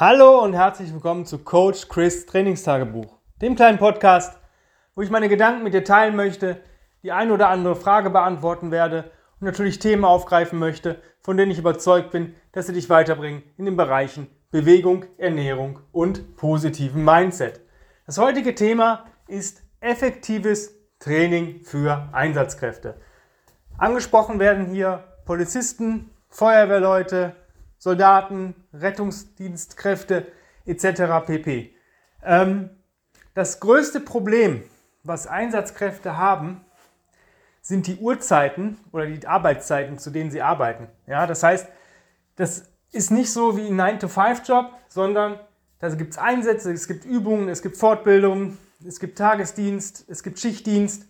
Hallo 0.00 0.44
und 0.44 0.52
herzlich 0.52 0.92
willkommen 0.92 1.26
zu 1.26 1.38
Coach 1.38 1.88
Chris 1.88 2.24
Trainingstagebuch, 2.24 3.18
dem 3.42 3.56
kleinen 3.56 3.78
Podcast, 3.78 4.38
wo 4.94 5.02
ich 5.02 5.10
meine 5.10 5.28
Gedanken 5.28 5.64
mit 5.64 5.74
dir 5.74 5.82
teilen 5.82 6.14
möchte, 6.14 6.60
die 7.02 7.10
ein 7.10 7.32
oder 7.32 7.48
andere 7.48 7.74
Frage 7.74 8.08
beantworten 8.08 8.70
werde 8.70 9.10
und 9.40 9.46
natürlich 9.46 9.80
Themen 9.80 10.04
aufgreifen 10.04 10.56
möchte, 10.60 11.02
von 11.20 11.36
denen 11.36 11.50
ich 11.50 11.58
überzeugt 11.58 12.12
bin, 12.12 12.36
dass 12.52 12.68
sie 12.68 12.74
dich 12.74 12.88
weiterbringen 12.88 13.42
in 13.56 13.64
den 13.64 13.76
Bereichen 13.76 14.28
Bewegung, 14.52 15.04
Ernährung 15.16 15.80
und 15.90 16.36
positiven 16.36 17.04
Mindset. 17.04 17.60
Das 18.06 18.18
heutige 18.18 18.54
Thema 18.54 19.04
ist 19.26 19.64
effektives 19.80 20.76
Training 21.00 21.64
für 21.64 22.08
Einsatzkräfte. 22.12 23.00
Angesprochen 23.78 24.38
werden 24.38 24.66
hier 24.66 25.02
Polizisten, 25.24 26.12
Feuerwehrleute, 26.28 27.34
Soldaten, 27.78 28.54
Rettungsdienstkräfte 28.72 30.26
etc. 30.66 31.26
pp. 31.26 31.74
Ähm, 32.22 32.70
das 33.34 33.60
größte 33.60 34.00
Problem, 34.00 34.62
was 35.04 35.26
Einsatzkräfte 35.26 36.16
haben, 36.16 36.64
sind 37.62 37.86
die 37.86 37.96
Uhrzeiten 37.96 38.78
oder 38.92 39.06
die 39.06 39.26
Arbeitszeiten, 39.26 39.98
zu 39.98 40.10
denen 40.10 40.30
sie 40.30 40.42
arbeiten. 40.42 40.88
Ja, 41.06 41.26
das 41.26 41.42
heißt, 41.42 41.68
das 42.36 42.70
ist 42.92 43.10
nicht 43.10 43.32
so 43.32 43.56
wie 43.56 43.66
ein 43.66 43.80
9-to-5-Job, 43.80 44.72
sondern 44.88 45.38
da 45.78 45.88
gibt 45.90 46.12
es 46.12 46.18
Einsätze, 46.18 46.72
es 46.72 46.88
gibt 46.88 47.04
Übungen, 47.04 47.48
es 47.48 47.62
gibt 47.62 47.76
Fortbildungen, 47.76 48.58
es 48.86 48.98
gibt 48.98 49.18
Tagesdienst, 49.18 50.08
es 50.08 50.22
gibt 50.22 50.38
Schichtdienst. 50.38 51.06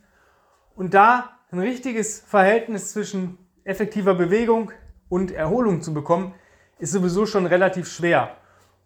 Und 0.75 0.95
da 0.95 1.31
ein 1.51 1.61
richtiges 1.61 2.21
Verhältnis 2.21 2.93
zwischen 2.93 3.39
effektiver 3.65 4.15
Bewegung 4.15 4.73
und 5.09 5.31
Erholung 5.31 5.83
zu 5.83 5.95
bekommen, 5.95 6.35
ist 6.79 6.93
sowieso 6.93 7.27
schon 7.27 7.47
relativ 7.47 7.89
schwer. 7.89 8.37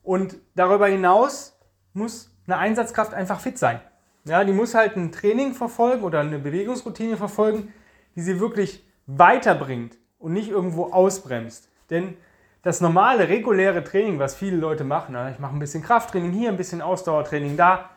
Und 0.03 0.37
darüber 0.55 0.89
hinaus 0.89 1.59
muss 1.93 2.35
eine 2.47 2.59
Einsatzkraft 2.59 3.15
einfach 3.15 3.41
fit 3.41 3.59
sein. 3.59 3.81
Ja, 4.25 4.45
die 4.45 4.53
muss 4.53 4.75
halt 4.75 4.97
ein 4.97 5.13
Training 5.13 5.55
verfolgen 5.55 6.05
oder 6.05 6.21
eine 6.21 6.39
Bewegungsroutine 6.39 7.17
verfolgen, 7.17 7.73
die 8.15 8.23
sie 8.23 8.41
wirklich 8.41 8.85
weiterbringt 9.07 9.97
und 10.19 10.33
nicht 10.33 10.49
irgendwo 10.49 10.87
ausbremst. 10.87 11.69
Denn 11.91 12.17
das 12.63 12.81
normale, 12.81 13.29
reguläre 13.29 13.83
Training, 13.83 14.19
was 14.21 14.37
viele 14.37 14.57
Leute 14.57 14.85
machen, 14.85 15.17
ich 15.33 15.41
mache 15.41 15.55
ein 15.55 15.59
bisschen 15.59 15.83
Krafttraining 15.83 16.31
hier, 16.31 16.49
ein 16.49 16.57
bisschen 16.57 16.81
Ausdauertraining 16.81 17.57
da, 17.57 17.91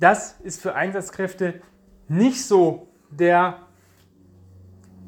das 0.00 0.40
ist 0.42 0.60
für 0.60 0.74
Einsatzkräfte 0.74 1.60
nicht 2.08 2.44
so 2.44 2.88
der 3.10 3.60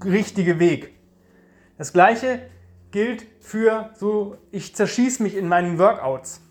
richtige 0.05 0.59
Weg. 0.59 0.95
Das 1.79 1.93
gleiche 1.93 2.41
gilt 2.91 3.27
für 3.41 3.91
so, 3.95 4.37
ich 4.51 4.75
zerschieße 4.75 5.23
mich 5.23 5.37
in 5.37 5.49
meinen 5.49 5.79
Workouts. 5.79 6.43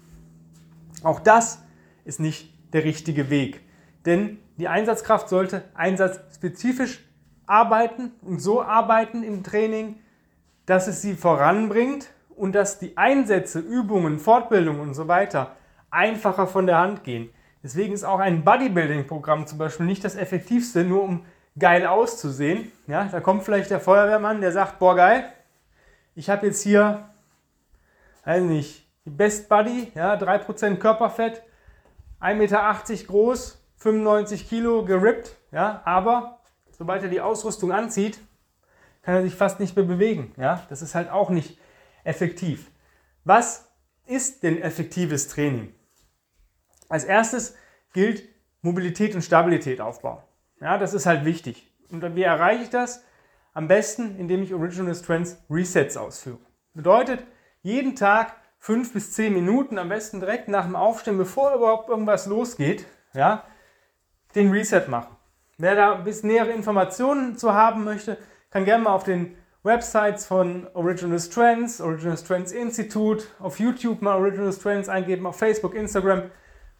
Auch 1.03 1.19
das 1.19 1.63
ist 2.05 2.19
nicht 2.19 2.53
der 2.73 2.83
richtige 2.83 3.29
Weg. 3.29 3.61
Denn 4.05 4.39
die 4.57 4.67
Einsatzkraft 4.67 5.29
sollte 5.29 5.63
einsatzspezifisch 5.73 7.05
arbeiten 7.45 8.11
und 8.21 8.39
so 8.39 8.61
arbeiten 8.61 9.23
im 9.23 9.43
Training, 9.43 9.99
dass 10.65 10.87
es 10.87 11.01
sie 11.01 11.15
voranbringt 11.15 12.09
und 12.35 12.53
dass 12.53 12.79
die 12.79 12.95
Einsätze, 12.97 13.59
Übungen, 13.59 14.19
Fortbildungen 14.19 14.81
und 14.81 14.93
so 14.93 15.07
weiter 15.07 15.55
einfacher 15.89 16.47
von 16.47 16.67
der 16.67 16.77
Hand 16.77 17.03
gehen. 17.03 17.29
Deswegen 17.63 17.93
ist 17.93 18.03
auch 18.03 18.19
ein 18.19 18.43
Bodybuilding-Programm 18.43 19.47
zum 19.47 19.57
Beispiel 19.57 19.85
nicht 19.85 20.03
das 20.03 20.15
effektivste, 20.15 20.83
nur 20.83 21.03
um 21.03 21.25
geil 21.57 21.85
auszusehen. 21.85 22.71
Ja, 22.87 23.05
da 23.05 23.19
kommt 23.19 23.43
vielleicht 23.43 23.71
der 23.71 23.79
Feuerwehrmann, 23.79 24.41
der 24.41 24.51
sagt, 24.51 24.79
boah 24.79 24.95
geil, 24.95 25.25
ich 26.19 26.29
habe 26.29 26.47
jetzt 26.47 26.63
hier, 26.63 27.09
weiß 28.25 28.43
nicht, 28.43 28.85
die 29.05 29.09
Best 29.09 29.47
Body, 29.47 29.89
ja, 29.95 30.15
3% 30.15 30.75
Körperfett, 30.75 31.41
1,80 32.19 32.33
Meter 32.35 33.05
groß, 33.07 33.65
95 33.77 34.49
Kilo 34.49 34.83
gerippt, 34.83 35.37
ja, 35.53 35.81
aber 35.85 36.41
sobald 36.71 37.03
er 37.03 37.09
die 37.09 37.21
Ausrüstung 37.21 37.71
anzieht, 37.71 38.19
kann 39.01 39.15
er 39.15 39.21
sich 39.23 39.33
fast 39.33 39.61
nicht 39.61 39.77
mehr 39.77 39.85
bewegen. 39.85 40.33
Ja? 40.35 40.65
Das 40.67 40.81
ist 40.81 40.93
halt 40.93 41.09
auch 41.09 41.29
nicht 41.29 41.57
effektiv. 42.03 42.69
Was 43.23 43.71
ist 44.05 44.43
denn 44.43 44.61
effektives 44.61 45.29
Training? 45.29 45.73
Als 46.89 47.05
erstes 47.05 47.55
gilt 47.93 48.27
Mobilität 48.61 49.15
und 49.15 49.21
Stabilität 49.21 49.79
aufbauen. 49.79 50.21
Ja, 50.59 50.77
das 50.77 50.93
ist 50.93 51.05
halt 51.05 51.23
wichtig. 51.23 51.71
Und 51.89 52.03
wie 52.17 52.23
erreiche 52.23 52.63
ich 52.63 52.69
das? 52.69 53.05
Am 53.53 53.67
besten, 53.67 54.17
indem 54.17 54.43
ich 54.43 54.53
Original 54.53 54.95
Strengths 54.95 55.37
Resets 55.49 55.97
ausführe. 55.97 56.39
Bedeutet, 56.73 57.25
jeden 57.61 57.95
Tag 57.95 58.35
fünf 58.59 58.93
bis 58.93 59.13
zehn 59.13 59.33
Minuten, 59.33 59.77
am 59.77 59.89
besten 59.89 60.19
direkt 60.19 60.47
nach 60.47 60.65
dem 60.65 60.75
Aufstehen, 60.75 61.17
bevor 61.17 61.55
überhaupt 61.55 61.89
irgendwas 61.89 62.25
losgeht, 62.25 62.85
ja, 63.13 63.43
den 64.35 64.51
Reset 64.51 64.83
machen. 64.87 65.15
Wer 65.57 65.75
da 65.75 65.95
ein 65.95 66.03
bisschen 66.03 66.29
nähere 66.29 66.51
Informationen 66.51 67.37
zu 67.37 67.53
haben 67.53 67.83
möchte, 67.83 68.17
kann 68.49 68.65
gerne 68.65 68.83
mal 68.83 68.93
auf 68.93 69.03
den 69.03 69.35
Websites 69.63 70.25
von 70.25 70.67
Original 70.73 71.19
Strengths, 71.19 71.81
Original 71.81 72.17
Strengths 72.17 72.51
Institute, 72.51 73.25
auf 73.39 73.59
YouTube 73.59 74.01
mal 74.01 74.15
Original 74.15 74.53
Strengths 74.53 74.87
eingeben, 74.87 75.25
auf 75.25 75.37
Facebook, 75.37 75.75
Instagram 75.75 76.31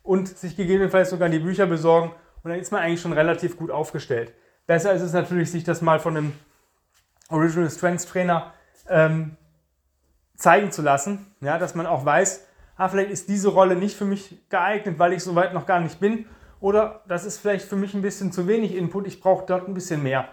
und 0.01 0.29
sich 0.29 0.55
gegebenenfalls 0.55 1.09
sogar 1.09 1.27
die 1.27 1.39
Bücher 1.39 1.65
besorgen. 1.65 2.11
Und 2.41 2.51
dann 2.51 2.59
ist 2.59 2.71
man 2.71 2.81
eigentlich 2.81 3.01
schon 3.01 3.11
relativ 3.11 3.57
gut 3.57 3.69
aufgestellt. 3.69 4.33
Besser 4.65 4.93
ist 4.93 5.01
es 5.01 5.11
natürlich, 5.11 5.51
sich 5.51 5.65
das 5.65 5.81
mal 5.81 5.99
von 5.99 6.15
einem 6.15 6.33
Original 7.29 7.69
Strengths 7.69 8.05
Trainer 8.05 8.53
ähm, 8.87 9.37
zeigen 10.35 10.71
zu 10.71 10.81
lassen, 10.81 11.27
ja, 11.41 11.57
dass 11.57 11.75
man 11.75 11.85
auch 11.85 12.05
weiß, 12.05 12.45
ah, 12.75 12.89
vielleicht 12.89 13.11
ist 13.11 13.29
diese 13.29 13.49
Rolle 13.49 13.75
nicht 13.75 13.95
für 13.95 14.05
mich 14.05 14.37
geeignet, 14.49 14.99
weil 14.99 15.13
ich 15.13 15.23
so 15.23 15.35
weit 15.35 15.53
noch 15.53 15.65
gar 15.65 15.79
nicht 15.79 15.99
bin, 15.99 16.25
oder 16.59 17.03
das 17.07 17.25
ist 17.25 17.37
vielleicht 17.37 17.65
für 17.65 17.75
mich 17.75 17.93
ein 17.93 18.01
bisschen 18.01 18.31
zu 18.31 18.47
wenig 18.47 18.75
Input, 18.75 19.07
ich 19.07 19.21
brauche 19.21 19.45
dort 19.45 19.67
ein 19.67 19.73
bisschen 19.73 20.03
mehr. 20.03 20.27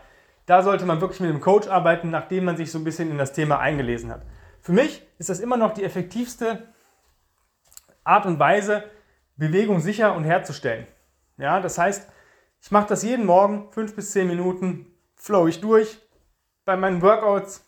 Da 0.47 0.63
sollte 0.63 0.87
man 0.87 1.01
wirklich 1.01 1.21
mit 1.21 1.31
dem 1.31 1.41
Coach 1.41 1.69
arbeiten, 1.69 2.11
nachdem 2.11 2.45
man 2.45 2.57
sich 2.57 2.71
so 2.71 2.79
ein 2.79 2.85
bisschen 2.85 3.11
in 3.11 3.19
das 3.19 3.33
Thema 3.33 3.59
eingelesen 3.59 4.11
hat. 4.11 4.23
Für 4.61 4.73
mich 4.73 5.07
ist 5.19 5.29
das 5.29 5.41
immer 5.41 5.57
noch 5.57 5.75
die 5.75 5.85
effektivste 5.85 6.69
Art 8.05 8.27
und 8.27 8.39
Weise, 8.39 8.85
Bewegung 9.37 9.81
sicher 9.81 10.15
und 10.15 10.25
herzustellen. 10.25 10.87
Ja, 11.37 11.61
das 11.61 11.79
heißt, 11.79 12.09
ich 12.63 12.71
mache 12.71 12.89
das 12.89 13.03
jeden 13.03 13.27
Morgen, 13.27 13.71
fünf 13.71 13.95
bis 13.95 14.13
zehn 14.13 14.27
Minuten, 14.27 14.87
flow 15.17 15.47
ich 15.47 15.61
durch, 15.61 16.01
bei 16.67 16.77
meinen 16.77 17.01
Workouts 17.01 17.65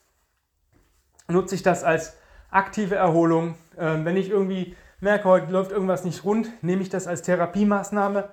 nutze 1.29 1.55
ich 1.55 1.63
das 1.63 1.85
als 1.85 2.17
aktive 2.51 2.97
Erholung. 2.97 3.55
Ähm, 3.79 4.05
wenn 4.05 4.17
ich 4.17 4.29
irgendwie 4.29 4.77
merke, 5.01 5.25
heute 5.25 5.51
läuft 5.53 5.71
irgendwas 5.71 6.05
nicht 6.05 6.25
rund, 6.25 6.51
nehme 6.63 6.83
ich 6.83 6.91
das 6.91 7.07
als 7.07 7.23
Therapiemaßnahme 7.23 8.29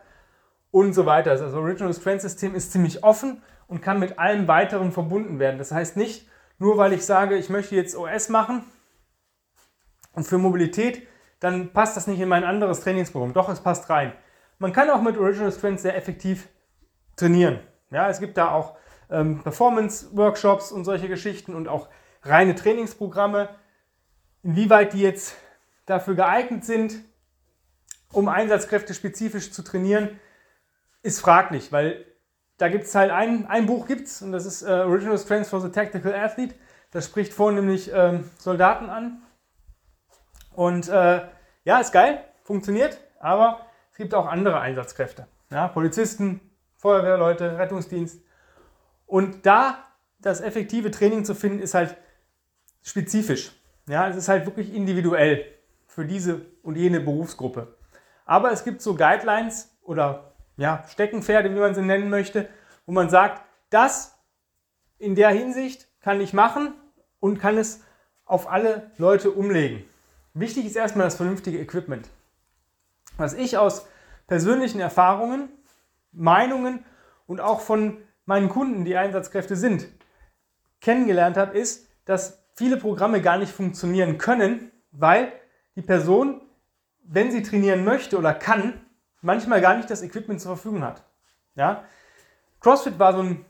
und 0.72 0.94
so 0.94 1.06
weiter. 1.06 1.32
Also 1.32 1.46
das 1.46 1.54
Original 1.54 1.94
Strength 1.94 2.22
System 2.22 2.56
ist 2.56 2.72
ziemlich 2.72 3.04
offen 3.04 3.42
und 3.68 3.82
kann 3.82 4.00
mit 4.00 4.18
allem 4.18 4.48
weiteren 4.48 4.92
verbunden 4.92 5.40
werden. 5.40 5.60
Das 5.60 5.72
heißt 5.72 5.98
nicht, 5.98 6.28
nur 6.58 6.78
weil 6.78 6.94
ich 6.94 7.06
sage, 7.06 7.38
ich 7.38 7.50
möchte 7.50 7.76
jetzt 7.76 7.96
OS 7.96 8.30
machen 8.30 8.64
und 10.14 10.26
für 10.26 10.40
Mobilität, 10.40 11.08
dann 11.40 11.74
passt 11.74 11.96
das 11.96 12.08
nicht 12.08 12.20
in 12.20 12.30
mein 12.30 12.44
anderes 12.44 12.80
Trainingsprogramm. 12.80 13.34
Doch, 13.34 13.50
es 13.50 13.60
passt 13.60 13.90
rein. 13.92 14.14
Man 14.58 14.74
kann 14.74 14.90
auch 14.90 15.02
mit 15.02 15.18
Original 15.18 15.52
Strength 15.52 15.82
sehr 15.82 15.96
effektiv 15.96 16.48
trainieren. 17.18 17.60
Ja, 17.92 18.10
es 18.10 18.20
gibt 18.20 18.38
da 18.38 18.52
auch 18.52 18.78
ähm, 19.10 19.42
Performance-Workshops 19.44 20.72
und 20.72 20.86
solche 20.86 21.08
Geschichten 21.08 21.54
und 21.54 21.68
auch 21.68 21.90
reine 22.24 22.56
Trainingsprogramme. 22.56 23.50
Inwieweit 24.44 24.94
die 24.94 25.02
jetzt 25.02 25.36
dafür 25.86 26.16
geeignet 26.16 26.66
sind, 26.66 26.96
um 28.12 28.28
Einsatzkräfte 28.28 28.94
spezifisch 28.94 29.52
zu 29.52 29.64
trainieren, 29.64 30.20
ist 31.04 31.20
fraglich, 31.20 31.72
weil 31.72 32.06
da 32.58 32.70
gibt 32.70 32.86
es 32.86 32.96
halt 32.96 33.12
ein, 33.12 33.48
ein 33.48 33.66
Buch 33.66 33.88
gibt's 33.88 34.22
und 34.22 34.32
das 34.32 34.46
ist 34.46 34.62
äh, 34.62 34.68
Original 34.68 35.18
Strengths 35.18 35.50
for 35.50 35.62
the 35.62 35.70
Tactical 35.70 36.14
Athlete. 36.14 36.56
Das 36.92 37.06
spricht 37.06 37.34
vornehmlich 37.34 37.92
ähm, 37.94 38.30
Soldaten 38.38 38.90
an. 38.90 39.22
Und 40.54 40.88
äh, 40.88 41.22
ja, 41.66 41.80
ist 41.80 41.92
geil, 41.92 42.24
funktioniert, 42.44 43.02
aber 43.20 43.60
es 43.92 43.98
gibt 43.98 44.14
auch 44.14 44.28
andere 44.28 44.62
Einsatzkräfte. 44.62 45.28
Ja, 45.50 45.68
Polizisten, 45.68 46.40
Feuerwehrleute, 46.78 47.58
Rettungsdienst. 47.58 48.22
Und 49.06 49.46
da 49.46 49.84
das 50.20 50.42
effektive 50.42 50.92
Training 50.92 51.26
zu 51.26 51.36
finden, 51.36 51.60
ist 51.60 51.74
halt 51.74 51.96
spezifisch. 52.82 53.52
Ja, 53.88 54.10
es 54.10 54.16
ist 54.16 54.28
halt 54.28 54.46
wirklich 54.46 54.74
individuell 54.74 55.46
für 55.86 56.06
diese 56.06 56.46
und 56.64 56.76
jene 56.76 57.00
Berufsgruppe. 57.00 57.76
Aber 58.26 58.52
es 58.52 58.64
gibt 58.64 58.82
so 58.82 58.96
Guidelines 58.96 59.76
oder 59.84 60.34
ja, 60.58 60.84
Steckenpferde, 60.90 61.54
wie 61.54 61.60
man 61.60 61.76
sie 61.76 61.82
nennen 61.82 62.10
möchte, 62.10 62.50
wo 62.86 62.92
man 62.92 63.10
sagt, 63.10 63.44
das 63.70 64.18
in 64.98 65.16
der 65.16 65.30
Hinsicht 65.30 65.88
kann 66.02 66.22
ich 66.22 66.34
machen 66.34 66.74
und 67.20 67.40
kann 67.40 67.58
es 67.58 67.84
auf 68.26 68.50
alle 68.50 68.92
Leute 68.98 69.32
umlegen. 69.32 69.84
Wichtig 70.34 70.66
ist 70.66 70.76
erstmal 70.76 71.08
das 71.08 71.16
vernünftige 71.16 71.60
Equipment. 71.60 72.10
Was 73.18 73.34
ich 73.34 73.58
aus 73.58 73.88
persönlichen 74.28 74.80
Erfahrungen, 74.80 75.50
Meinungen 76.12 76.84
und 77.28 77.40
auch 77.40 77.62
von 77.62 77.98
meinen 78.26 78.50
Kunden, 78.50 78.86
die 78.86 78.98
Einsatzkräfte 78.98 79.56
sind, 79.56 79.88
kennengelernt 80.82 81.38
habe, 81.38 81.58
ist, 81.58 81.90
dass 82.06 82.46
viele 82.54 82.78
Programme 82.78 83.22
gar 83.22 83.38
nicht 83.38 83.52
funktionieren 83.52 84.18
können, 84.18 84.72
weil 84.92 85.32
die 85.76 85.82
Person, 85.82 86.42
wenn 87.04 87.32
sie 87.32 87.44
trainieren 87.44 87.84
möchte 87.84 88.18
oder 88.18 88.34
kann, 88.34 88.74
manchmal 89.22 89.62
gar 89.62 89.76
nicht 89.76 89.90
das 89.90 90.02
Equipment 90.02 90.40
zur 90.40 90.56
Verfügung 90.56 90.84
hat. 90.84 91.04
Ja? 91.56 91.84
CrossFit 92.60 93.00
war 93.00 93.14
so 93.14 93.22
ein 93.22 93.46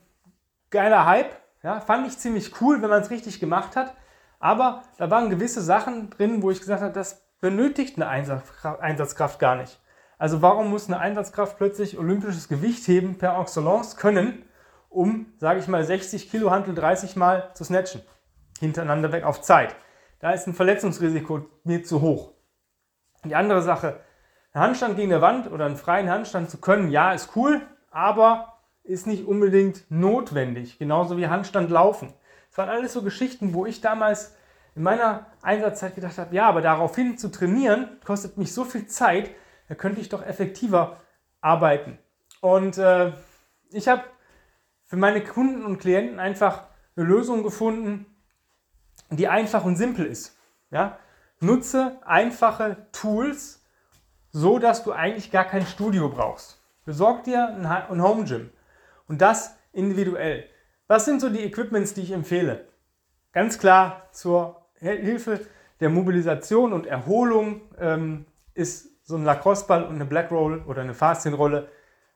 geiler 0.69 1.05
Hype, 1.05 1.35
ja? 1.63 1.79
fand 1.81 2.07
ich 2.07 2.17
ziemlich 2.17 2.59
cool, 2.61 2.81
wenn 2.81 2.89
man 2.89 3.01
es 3.01 3.11
richtig 3.11 3.39
gemacht 3.39 3.75
hat, 3.75 3.95
aber 4.39 4.83
da 4.97 5.09
waren 5.09 5.29
gewisse 5.29 5.61
Sachen 5.61 6.09
drin, 6.09 6.41
wo 6.41 6.51
ich 6.51 6.59
gesagt 6.59 6.81
habe, 6.81 6.93
das 6.93 7.25
benötigt 7.39 7.97
eine 7.97 8.07
Einsatzkraft 8.07 9.39
gar 9.39 9.55
nicht. 9.55 9.79
Also 10.17 10.41
warum 10.41 10.69
muss 10.69 10.87
eine 10.87 10.99
Einsatzkraft 10.99 11.57
plötzlich 11.57 11.97
olympisches 11.97 12.47
Gewicht 12.47 12.87
heben 12.87 13.17
per 13.17 13.39
Excellence 13.39 13.97
können, 13.97 14.44
um, 14.95 15.33
sage 15.37 15.59
ich 15.59 15.67
mal, 15.67 15.83
60 15.83 16.31
Kilo 16.31 16.51
Hantel 16.51 16.73
30 16.73 17.15
Mal 17.15 17.51
zu 17.53 17.63
snatchen? 17.63 18.01
Hintereinander 18.59 19.11
weg 19.11 19.25
auf 19.25 19.41
Zeit. 19.41 19.75
Da 20.19 20.31
ist 20.31 20.47
ein 20.47 20.53
Verletzungsrisiko 20.53 21.45
mir 21.63 21.83
zu 21.83 22.01
hoch. 22.01 22.31
Die 23.25 23.35
andere 23.35 23.61
Sache, 23.61 23.99
einen 24.53 24.63
Handstand 24.63 24.95
gegen 24.95 25.09
der 25.09 25.21
Wand 25.21 25.51
oder 25.51 25.65
einen 25.65 25.75
freien 25.75 26.09
Handstand 26.09 26.49
zu 26.49 26.59
können, 26.59 26.89
ja, 26.89 27.11
ist 27.11 27.35
cool, 27.35 27.61
aber 27.91 28.59
ist 28.83 29.07
nicht 29.07 29.25
unbedingt 29.25 29.83
notwendig. 29.89 30.79
Genauso 30.79 31.17
wie 31.17 31.27
Handstand 31.27 31.69
laufen. 31.69 32.13
Das 32.49 32.57
waren 32.57 32.69
alles 32.69 32.93
so 32.93 33.01
Geschichten, 33.01 33.53
wo 33.53 33.65
ich 33.65 33.81
damals 33.81 34.35
in 34.75 34.83
meiner 34.83 35.25
Einsatzzeit 35.41 35.95
gedacht 35.95 36.17
habe, 36.17 36.33
ja, 36.35 36.47
aber 36.47 36.61
daraufhin 36.61 37.17
zu 37.17 37.29
trainieren, 37.29 37.97
kostet 38.05 38.37
mich 38.37 38.53
so 38.53 38.63
viel 38.63 38.87
Zeit, 38.87 39.31
da 39.67 39.75
könnte 39.75 39.99
ich 39.99 40.09
doch 40.09 40.25
effektiver 40.25 40.97
arbeiten. 41.41 41.97
Und 42.41 42.77
äh, 42.77 43.11
ich 43.71 43.87
habe 43.87 44.03
für 44.85 44.97
meine 44.97 45.23
Kunden 45.23 45.65
und 45.65 45.79
Klienten 45.79 46.19
einfach 46.19 46.65
eine 46.95 47.05
Lösung 47.05 47.43
gefunden, 47.43 48.05
die 49.09 49.27
einfach 49.27 49.65
und 49.65 49.75
simpel 49.75 50.05
ist. 50.05 50.37
Ja? 50.71 50.97
Nutze 51.39 51.97
einfache 52.05 52.87
Tools, 52.91 53.63
so 54.31 54.59
dass 54.59 54.83
du 54.83 54.91
eigentlich 54.91 55.31
gar 55.31 55.45
kein 55.45 55.65
Studio 55.65 56.09
brauchst. 56.09 56.61
Besorg 56.85 57.23
dir 57.23 57.47
ein 57.47 58.01
Home 58.01 58.25
Gym 58.25 58.51
und 59.07 59.21
das 59.21 59.55
individuell. 59.73 60.45
Was 60.87 61.05
sind 61.05 61.19
so 61.19 61.29
die 61.29 61.43
Equipments, 61.43 61.93
die 61.93 62.01
ich 62.01 62.11
empfehle? 62.11 62.67
Ganz 63.31 63.57
klar 63.57 64.07
zur 64.11 64.67
Hilfe 64.75 65.39
der 65.79 65.89
Mobilisation 65.89 66.73
und 66.73 66.85
Erholung 66.85 67.61
ähm, 67.79 68.25
ist 68.53 68.89
so 69.03 69.15
ein 69.15 69.23
Lacrosse-Ball 69.23 69.83
und 69.83 69.95
eine 69.95 70.05
Black 70.05 70.31
Roll 70.31 70.63
oder 70.67 70.81
eine 70.81 70.93
Faszienrolle 70.93 71.69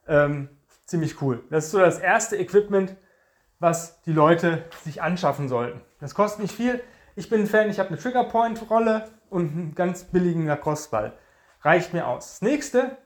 ähm, 0.08 0.50
ziemlich 0.90 1.22
cool. 1.22 1.44
Das 1.50 1.66
ist 1.66 1.72
so 1.72 1.80
das 1.80 2.00
erste 2.00 2.38
Equipment, 2.38 2.96
was 3.60 4.02
die 4.04 4.12
Leute 4.12 4.64
sich 4.84 5.02
anschaffen 5.02 5.48
sollten. 5.48 5.82
Das 6.00 6.16
kostet 6.16 6.42
nicht 6.42 6.56
viel. 6.56 6.82
Ich 7.16 7.30
bin 7.30 7.42
ein 7.42 7.48
Fan, 7.48 7.70
ich 7.70 7.80
habe 7.80 7.90
eine 7.90 7.98
Trigger 7.98 8.24
Point 8.24 8.70
Rolle 8.70 9.10
und 9.30 9.52
einen 9.52 9.76
ganz 9.76 10.06
billigen 10.06 10.46
Lacrosse-Ball. 10.48 11.14
Reicht 11.62 11.94
mir 11.94 12.08
aus. 12.08 12.40
Das 12.40 12.42
nächste, 12.42 12.98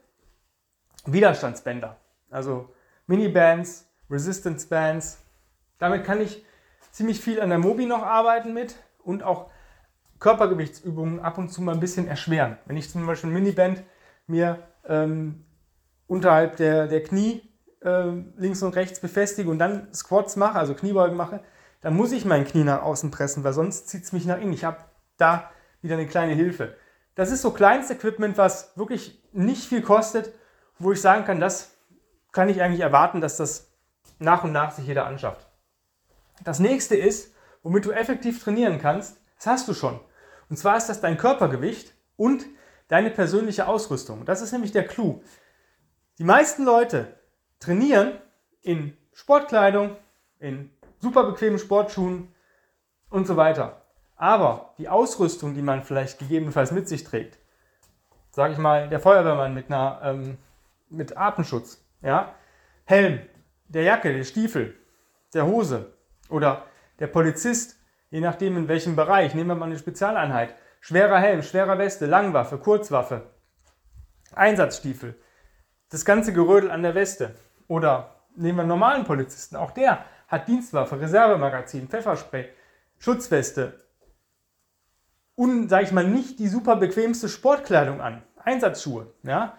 Widerstandsbänder. 1.05 1.97
Also 2.29 2.73
Mini-Bands, 3.07 3.89
Resistance-Bands. 4.09 5.19
Damit 5.79 6.03
kann 6.03 6.21
ich 6.21 6.45
ziemlich 6.91 7.19
viel 7.19 7.41
an 7.41 7.49
der 7.49 7.57
Mobi 7.57 7.85
noch 7.85 8.03
arbeiten 8.03 8.53
mit 8.53 8.75
und 9.03 9.23
auch 9.23 9.49
Körpergewichtsübungen 10.19 11.19
ab 11.19 11.37
und 11.37 11.49
zu 11.49 11.61
mal 11.61 11.73
ein 11.73 11.79
bisschen 11.79 12.07
erschweren. 12.07 12.57
Wenn 12.65 12.77
ich 12.77 12.89
zum 12.89 13.05
Beispiel 13.05 13.31
ein 13.31 13.33
Miniband 13.33 13.83
mir 14.27 14.59
ähm, 14.87 15.43
unterhalb 16.07 16.55
der, 16.57 16.87
der 16.87 17.03
Knie 17.03 17.41
äh, 17.83 18.11
links 18.37 18.63
und 18.63 18.75
rechts 18.75 18.99
befestige 18.99 19.49
und 19.49 19.59
dann 19.59 19.93
Squats 19.93 20.35
mache, 20.35 20.57
also 20.57 20.73
Kniebeugen 20.73 21.17
mache, 21.17 21.41
dann 21.81 21.95
muss 21.95 22.11
ich 22.11 22.25
mein 22.25 22.45
Knie 22.45 22.63
nach 22.63 22.81
außen 22.81 23.11
pressen, 23.11 23.43
weil 23.43 23.53
sonst 23.53 23.89
zieht 23.89 24.03
es 24.03 24.13
mich 24.13 24.25
nach 24.25 24.39
innen. 24.39 24.53
Ich 24.53 24.63
habe 24.63 24.77
da 25.17 25.51
wieder 25.81 25.95
eine 25.95 26.07
kleine 26.07 26.33
Hilfe. 26.33 26.75
Das 27.15 27.31
ist 27.31 27.41
so 27.41 27.51
Kleinst-Equipment, 27.51 28.37
was 28.37 28.75
wirklich 28.77 29.21
nicht 29.33 29.67
viel 29.67 29.81
kostet, 29.81 30.33
wo 30.79 30.91
ich 30.91 31.01
sagen 31.01 31.25
kann, 31.25 31.39
das 31.39 31.71
kann 32.31 32.49
ich 32.49 32.61
eigentlich 32.61 32.79
erwarten, 32.79 33.21
dass 33.21 33.37
das 33.37 33.71
nach 34.17 34.43
und 34.43 34.51
nach 34.51 34.71
sich 34.71 34.87
jeder 34.87 35.05
anschafft. 35.05 35.47
Das 36.43 36.59
nächste 36.59 36.95
ist, 36.95 37.33
womit 37.61 37.85
du 37.85 37.91
effektiv 37.91 38.43
trainieren 38.43 38.79
kannst, 38.79 39.17
das 39.37 39.47
hast 39.47 39.67
du 39.67 39.73
schon. 39.73 39.99
Und 40.49 40.57
zwar 40.57 40.77
ist 40.77 40.87
das 40.87 41.01
dein 41.01 41.17
Körpergewicht 41.17 41.93
und 42.15 42.45
deine 42.87 43.11
persönliche 43.11 43.67
Ausrüstung. 43.67 44.25
Das 44.25 44.41
ist 44.41 44.51
nämlich 44.51 44.71
der 44.71 44.85
Clou. 44.87 45.21
Die 46.17 46.23
meisten 46.23 46.63
Leute 46.63 47.15
trainieren 47.63 48.13
in 48.61 48.95
Sportkleidung, 49.13 49.95
in 50.39 50.71
super 50.99 51.23
bequemen 51.23 51.59
Sportschuhen 51.59 52.33
und 53.09 53.27
so 53.27 53.37
weiter. 53.37 53.81
Aber 54.15 54.73
die 54.77 54.89
Ausrüstung, 54.89 55.53
die 55.53 55.61
man 55.61 55.83
vielleicht 55.83 56.19
gegebenenfalls 56.19 56.71
mit 56.71 56.87
sich 56.87 57.03
trägt, 57.03 57.37
sage 58.31 58.53
ich 58.53 58.59
mal, 58.59 58.89
der 58.89 58.99
Feuerwehrmann 58.99 59.53
mit, 59.53 59.67
einer, 59.67 59.99
ähm, 60.03 60.37
mit 60.89 61.17
Atemschutz, 61.17 61.83
ja, 62.01 62.33
Helm, 62.85 63.19
der 63.67 63.83
Jacke, 63.83 64.13
der 64.13 64.23
Stiefel, 64.23 64.75
der 65.33 65.45
Hose 65.45 65.93
oder 66.29 66.65
der 66.99 67.07
Polizist 67.07 67.77
je 68.13 68.21
nachdem 68.21 68.57
in 68.57 68.67
welchem 68.67 68.95
Bereich. 68.95 69.33
Nehmen 69.33 69.49
wir 69.49 69.55
mal 69.55 69.65
eine 69.65 69.77
Spezialeinheit. 69.79 70.53
Schwerer 70.81 71.19
Helm, 71.19 71.41
schwerer 71.41 71.79
Weste, 71.79 72.05
Langwaffe, 72.05 72.59
Kurzwaffe, 72.59 73.23
Einsatzstiefel, 74.35 75.15
das 75.89 76.05
ganze 76.05 76.31
Gerödel 76.31 76.69
an 76.69 76.83
der 76.83 76.93
Weste. 76.93 77.33
Oder 77.67 78.15
nehmen 78.35 78.57
wir 78.57 78.61
einen 78.61 78.69
normalen 78.69 79.03
Polizisten, 79.05 79.55
auch 79.55 79.71
der 79.71 80.05
hat 80.27 80.47
Dienstwaffe, 80.47 80.99
Reservemagazin, 80.99 81.87
Pfefferspray, 81.87 82.49
Schutzweste 82.97 83.83
und, 85.35 85.69
sage 85.69 85.85
ich 85.85 85.91
mal, 85.91 86.07
nicht 86.07 86.39
die 86.39 86.47
super 86.47 86.75
bequemste 86.75 87.29
Sportkleidung 87.29 88.01
an, 88.01 88.23
Einsatzschuhe. 88.37 89.07
Ja? 89.23 89.57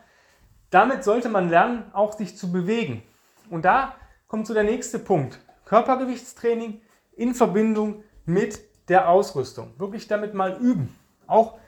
Damit 0.71 1.05
sollte 1.05 1.29
man 1.29 1.49
lernen, 1.49 1.85
auch 1.93 2.13
sich 2.13 2.37
zu 2.37 2.53
bewegen. 2.53 3.03
Und 3.51 3.65
da 3.65 3.95
kommt 4.29 4.47
so 4.47 4.55
der 4.55 4.65
nächste 4.65 4.99
Punkt. 4.99 5.41
Körpergewichtstraining 5.65 6.81
in 7.17 7.35
Verbindung 7.35 8.03
mit 8.25 8.61
der 8.89 9.09
Ausrüstung. 9.09 9.73
Wirklich 9.79 10.07
damit 10.09 10.35
mal 10.35 10.57
üben. 10.59 10.95
Auch 11.27 11.59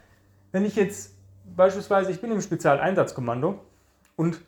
wenn 0.53 0.65
ich 0.65 0.77
jetzt 0.77 1.15
beispielsweise, 1.57 2.11
ich 2.11 2.21
bin 2.21 2.31
im 2.31 2.41
Spezialeinsatzkommando 2.41 3.61
und 4.17 4.41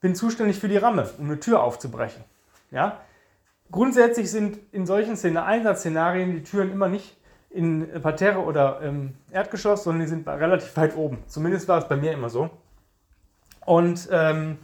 bin 0.00 0.14
zuständig 0.14 0.58
für 0.58 0.68
die 0.68 0.76
Ramme, 0.76 1.08
um 1.18 1.26
eine 1.26 1.40
Tür 1.40 1.62
aufzubrechen. 1.62 2.24
Ja? 2.70 3.00
Grundsätzlich 3.70 4.30
sind 4.30 4.58
in 4.72 4.86
solchen 4.86 5.16
Szenen, 5.16 5.38
Einsatzszenarien 5.38 6.32
die 6.32 6.42
Türen 6.42 6.70
immer 6.70 6.88
nicht 6.88 7.16
in 7.50 7.88
Parterre 8.02 8.40
oder 8.40 8.80
im 8.82 9.14
Erdgeschoss, 9.30 9.84
sondern 9.84 10.02
die 10.02 10.08
sind 10.08 10.28
relativ 10.28 10.76
weit 10.76 10.96
oben. 10.96 11.18
Zumindest 11.26 11.68
war 11.68 11.78
es 11.78 11.88
bei 11.88 11.96
mir 11.96 12.12
immer 12.12 12.28
so. 12.28 12.50
Und 13.64 14.08
ähm, 14.12 14.58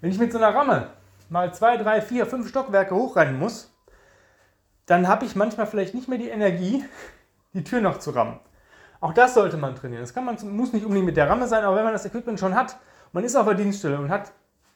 wenn 0.00 0.10
ich 0.10 0.18
mit 0.18 0.30
so 0.30 0.38
einer 0.38 0.54
Ramme 0.54 0.88
mal 1.30 1.52
zwei, 1.54 1.76
drei, 1.76 2.00
vier, 2.00 2.26
fünf 2.26 2.48
Stockwerke 2.48 2.94
hochrennen 2.94 3.38
muss, 3.38 3.72
dann 4.86 5.08
habe 5.08 5.24
ich 5.24 5.34
manchmal 5.34 5.66
vielleicht 5.66 5.94
nicht 5.94 6.08
mehr 6.08 6.18
die 6.18 6.28
Energie, 6.28 6.84
die 7.54 7.64
Tür 7.64 7.80
noch 7.80 7.98
zu 7.98 8.10
rammen. 8.10 8.38
Auch 9.00 9.14
das 9.14 9.34
sollte 9.34 9.56
man 9.56 9.74
trainieren. 9.74 10.02
Das 10.02 10.14
kann 10.14 10.24
man, 10.24 10.36
muss 10.54 10.72
nicht 10.72 10.84
unbedingt 10.84 11.06
mit 11.06 11.16
der 11.16 11.28
Ramme 11.28 11.48
sein, 11.48 11.64
aber 11.64 11.76
wenn 11.76 11.84
man 11.84 11.92
das 11.92 12.04
Equipment 12.04 12.38
schon 12.38 12.54
hat, 12.54 12.76
man 13.12 13.24
ist 13.24 13.34
auf 13.34 13.46
der 13.46 13.54
Dienststelle 13.54 13.98
und 13.98 14.10
hat, 14.10 14.32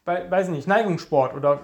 weiß 0.07 0.49
nicht, 0.49 0.69
Neigungssport 0.69 1.35
oder 1.35 1.61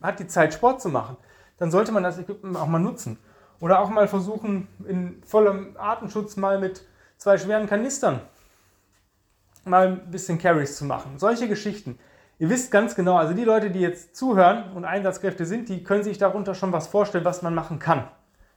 hat 0.00 0.20
die 0.20 0.26
Zeit, 0.26 0.54
Sport 0.54 0.80
zu 0.80 0.88
machen, 0.88 1.16
dann 1.58 1.70
sollte 1.70 1.92
man 1.92 2.02
das 2.02 2.18
Equipment 2.18 2.56
auch 2.56 2.66
mal 2.66 2.78
nutzen. 2.78 3.18
Oder 3.60 3.80
auch 3.80 3.90
mal 3.90 4.08
versuchen, 4.08 4.68
in 4.86 5.22
vollem 5.26 5.76
Atemschutz 5.78 6.36
mal 6.36 6.58
mit 6.58 6.86
zwei 7.18 7.36
schweren 7.36 7.66
Kanistern 7.66 8.20
mal 9.64 9.88
ein 9.88 10.10
bisschen 10.10 10.38
Carries 10.38 10.76
zu 10.76 10.86
machen. 10.86 11.18
Solche 11.18 11.48
Geschichten. 11.48 11.98
Ihr 12.38 12.48
wisst 12.48 12.70
ganz 12.70 12.94
genau, 12.94 13.16
also 13.16 13.34
die 13.34 13.44
Leute, 13.44 13.70
die 13.70 13.80
jetzt 13.80 14.16
zuhören 14.16 14.72
und 14.72 14.86
Einsatzkräfte 14.86 15.44
sind, 15.44 15.68
die 15.68 15.84
können 15.84 16.02
sich 16.02 16.16
darunter 16.16 16.54
schon 16.54 16.72
was 16.72 16.86
vorstellen, 16.86 17.26
was 17.26 17.42
man 17.42 17.54
machen 17.54 17.78
kann. 17.78 18.08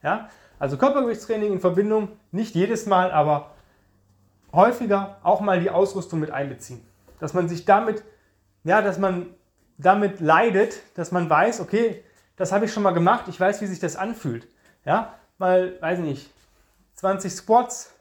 Ja? 0.01 0.29
Also 0.57 0.77
Körpergewichtstraining 0.77 1.51
in 1.51 1.59
Verbindung, 1.59 2.09
nicht 2.31 2.55
jedes 2.55 2.85
Mal, 2.85 3.11
aber 3.11 3.51
häufiger 4.53 5.17
auch 5.23 5.41
mal 5.41 5.59
die 5.59 5.69
Ausrüstung 5.69 6.21
mit 6.21 6.31
einbeziehen. 6.31 6.79
Dass 7.19 7.33
man 7.33 7.49
sich 7.49 7.65
damit, 7.65 8.05
ja, 8.63 8.81
dass 8.81 8.97
man 8.97 9.27
damit 9.77 10.19
leidet, 10.19 10.75
dass 10.95 11.11
man 11.11 11.29
weiß, 11.29 11.59
okay, 11.59 12.03
das 12.35 12.51
habe 12.51 12.65
ich 12.65 12.73
schon 12.73 12.83
mal 12.83 12.93
gemacht, 12.93 13.25
ich 13.27 13.39
weiß, 13.39 13.61
wie 13.61 13.67
sich 13.67 13.79
das 13.79 13.95
anfühlt. 13.95 14.47
Ja, 14.85 15.13
mal, 15.37 15.81
weiß 15.81 15.99
nicht, 15.99 16.31
20 16.95 17.33
Squats, 17.33 17.93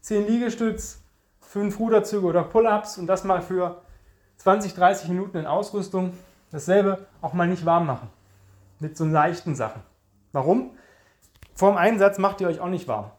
10 0.00 0.26
Liegestütz, 0.26 1.02
5 1.40 1.78
Ruderzüge 1.78 2.26
oder 2.26 2.44
Pull-Ups 2.44 2.98
und 2.98 3.06
das 3.06 3.24
mal 3.24 3.42
für 3.42 3.82
20, 4.38 4.74
30 4.74 5.08
Minuten 5.08 5.38
in 5.38 5.46
Ausrüstung. 5.46 6.12
Dasselbe 6.50 7.06
auch 7.20 7.32
mal 7.32 7.46
nicht 7.46 7.64
warm 7.64 7.86
machen. 7.86 8.08
Mit 8.78 8.96
so 8.96 9.04
leichten 9.04 9.54
Sachen. 9.54 9.82
Warum? 10.32 10.76
Vorm 11.54 11.76
Einsatz 11.76 12.18
macht 12.18 12.40
ihr 12.40 12.48
euch 12.48 12.60
auch 12.60 12.68
nicht 12.68 12.88
warm. 12.88 13.10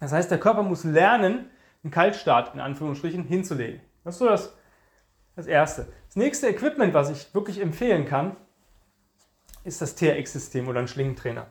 Das 0.00 0.12
heißt, 0.12 0.30
der 0.30 0.38
Körper 0.38 0.62
muss 0.62 0.84
lernen, 0.84 1.50
einen 1.82 1.90
Kaltstart 1.90 2.54
in 2.54 2.60
Anführungsstrichen 2.60 3.24
hinzulegen. 3.24 3.80
Das 4.04 4.14
ist 4.14 4.18
so 4.18 4.26
das, 4.26 4.54
das 5.36 5.46
Erste. 5.46 5.86
Das 6.06 6.16
nächste 6.16 6.48
Equipment, 6.48 6.94
was 6.94 7.10
ich 7.10 7.34
wirklich 7.34 7.60
empfehlen 7.60 8.06
kann, 8.06 8.36
ist 9.64 9.80
das 9.80 9.94
TRX-System 9.94 10.68
oder 10.68 10.80
ein 10.80 10.88
Schlingentrainer. 10.88 11.46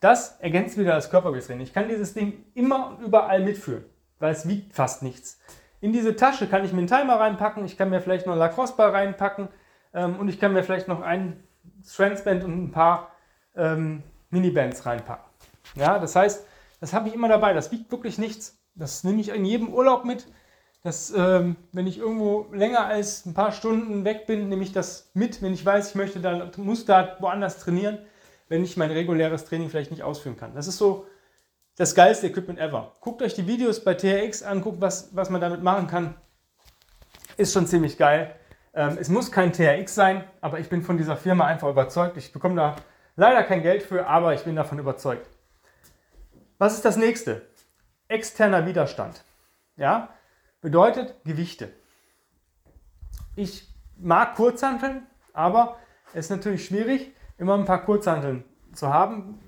Das 0.00 0.38
ergänzt 0.40 0.78
wieder 0.78 0.94
das 0.94 1.10
Körpergewichtstraining. 1.10 1.64
Ich 1.64 1.72
kann 1.72 1.88
dieses 1.88 2.14
Ding 2.14 2.44
immer 2.54 2.88
und 2.88 3.00
überall 3.00 3.40
mitführen. 3.40 3.84
weil 4.20 4.32
es 4.32 4.48
wiegt 4.48 4.74
fast 4.74 5.02
nichts. 5.02 5.40
In 5.80 5.92
diese 5.92 6.16
Tasche 6.16 6.48
kann 6.48 6.64
ich 6.64 6.72
mir 6.72 6.78
einen 6.78 6.88
Timer 6.88 7.20
reinpacken, 7.20 7.64
ich 7.64 7.78
kann 7.78 7.88
mir 7.88 8.00
vielleicht 8.00 8.26
noch 8.26 8.32
einen 8.32 8.40
Lacrosse-Ball 8.40 8.90
reinpacken 8.90 9.48
ähm, 9.94 10.18
und 10.18 10.28
ich 10.28 10.40
kann 10.40 10.52
mir 10.52 10.64
vielleicht 10.64 10.88
noch 10.88 11.00
ein 11.00 11.42
Strandsband 11.84 12.42
und 12.42 12.64
ein 12.64 12.72
paar 12.72 13.12
ähm, 13.54 14.02
Minibands 14.30 14.84
reinpacken. 14.86 15.24
Ja, 15.76 16.00
das 16.00 16.16
heißt, 16.16 16.44
das 16.80 16.92
habe 16.92 17.08
ich 17.08 17.14
immer 17.14 17.28
dabei, 17.28 17.52
das 17.52 17.70
wiegt 17.70 17.92
wirklich 17.92 18.18
nichts. 18.18 18.58
Das 18.74 19.04
nehme 19.04 19.20
ich 19.20 19.28
in 19.28 19.44
jedem 19.44 19.72
Urlaub 19.72 20.04
mit. 20.04 20.26
Das, 20.88 21.12
ähm, 21.14 21.56
wenn 21.72 21.86
ich 21.86 21.98
irgendwo 21.98 22.46
länger 22.50 22.86
als 22.86 23.26
ein 23.26 23.34
paar 23.34 23.52
Stunden 23.52 24.06
weg 24.06 24.26
bin, 24.26 24.48
nehme 24.48 24.62
ich 24.62 24.72
das 24.72 25.10
mit. 25.12 25.42
Wenn 25.42 25.52
ich 25.52 25.62
weiß, 25.62 25.90
ich 25.90 25.94
möchte 25.96 26.18
dann, 26.18 26.50
muss 26.56 26.86
da 26.86 27.18
woanders 27.20 27.58
trainieren, 27.58 27.98
wenn 28.48 28.64
ich 28.64 28.78
mein 28.78 28.90
reguläres 28.90 29.44
Training 29.44 29.68
vielleicht 29.68 29.90
nicht 29.90 30.02
ausführen 30.02 30.38
kann. 30.38 30.54
Das 30.54 30.66
ist 30.66 30.78
so 30.78 31.06
das 31.76 31.94
geilste 31.94 32.28
Equipment 32.28 32.58
ever. 32.58 32.96
Guckt 33.02 33.20
euch 33.20 33.34
die 33.34 33.46
Videos 33.46 33.84
bei 33.84 33.92
TRX 33.92 34.42
an, 34.42 34.62
guckt, 34.62 34.80
was, 34.80 35.14
was 35.14 35.28
man 35.28 35.42
damit 35.42 35.62
machen 35.62 35.88
kann. 35.88 36.14
Ist 37.36 37.52
schon 37.52 37.66
ziemlich 37.66 37.98
geil. 37.98 38.34
Ähm, 38.72 38.96
es 38.98 39.10
muss 39.10 39.30
kein 39.30 39.52
TRX 39.52 39.94
sein, 39.94 40.24
aber 40.40 40.58
ich 40.58 40.70
bin 40.70 40.82
von 40.82 40.96
dieser 40.96 41.18
Firma 41.18 41.44
einfach 41.44 41.68
überzeugt. 41.68 42.16
Ich 42.16 42.32
bekomme 42.32 42.56
da 42.56 42.76
leider 43.14 43.42
kein 43.44 43.60
Geld 43.60 43.82
für, 43.82 44.06
aber 44.06 44.32
ich 44.32 44.44
bin 44.44 44.56
davon 44.56 44.78
überzeugt. 44.78 45.28
Was 46.56 46.76
ist 46.76 46.86
das 46.86 46.96
nächste? 46.96 47.42
Externer 48.08 48.64
Widerstand. 48.64 49.22
Ja, 49.76 50.14
bedeutet 50.60 51.14
Gewichte. 51.24 51.72
Ich 53.36 53.68
mag 53.96 54.34
Kurzhanteln, 54.34 55.06
aber 55.32 55.76
es 56.12 56.26
ist 56.26 56.30
natürlich 56.30 56.64
schwierig, 56.64 57.12
immer 57.36 57.54
ein 57.54 57.64
paar 57.64 57.84
Kurzhanteln 57.84 58.44
zu 58.72 58.92
haben, 58.92 59.38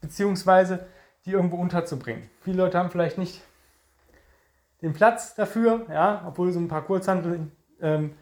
beziehungsweise 0.00 0.86
die 1.24 1.32
irgendwo 1.32 1.56
unterzubringen. 1.56 2.28
Viele 2.40 2.58
Leute 2.58 2.78
haben 2.78 2.90
vielleicht 2.90 3.18
nicht 3.18 3.42
den 4.80 4.92
Platz 4.92 5.34
dafür, 5.34 5.86
ja, 5.90 6.24
obwohl 6.26 6.52
so 6.52 6.60
ein 6.60 6.68
paar 6.68 6.82
Kurzhanteln 6.82 7.52
ähm, 7.80 8.14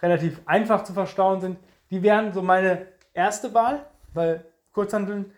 relativ 0.00 0.40
einfach 0.46 0.84
zu 0.84 0.92
verstauen 0.92 1.40
sind. 1.40 1.58
Die 1.90 2.02
wären 2.02 2.32
so 2.32 2.42
meine 2.42 2.86
erste 3.12 3.54
Wahl, 3.54 3.84
weil 4.14 4.44
Kurzhanteln 4.72 5.32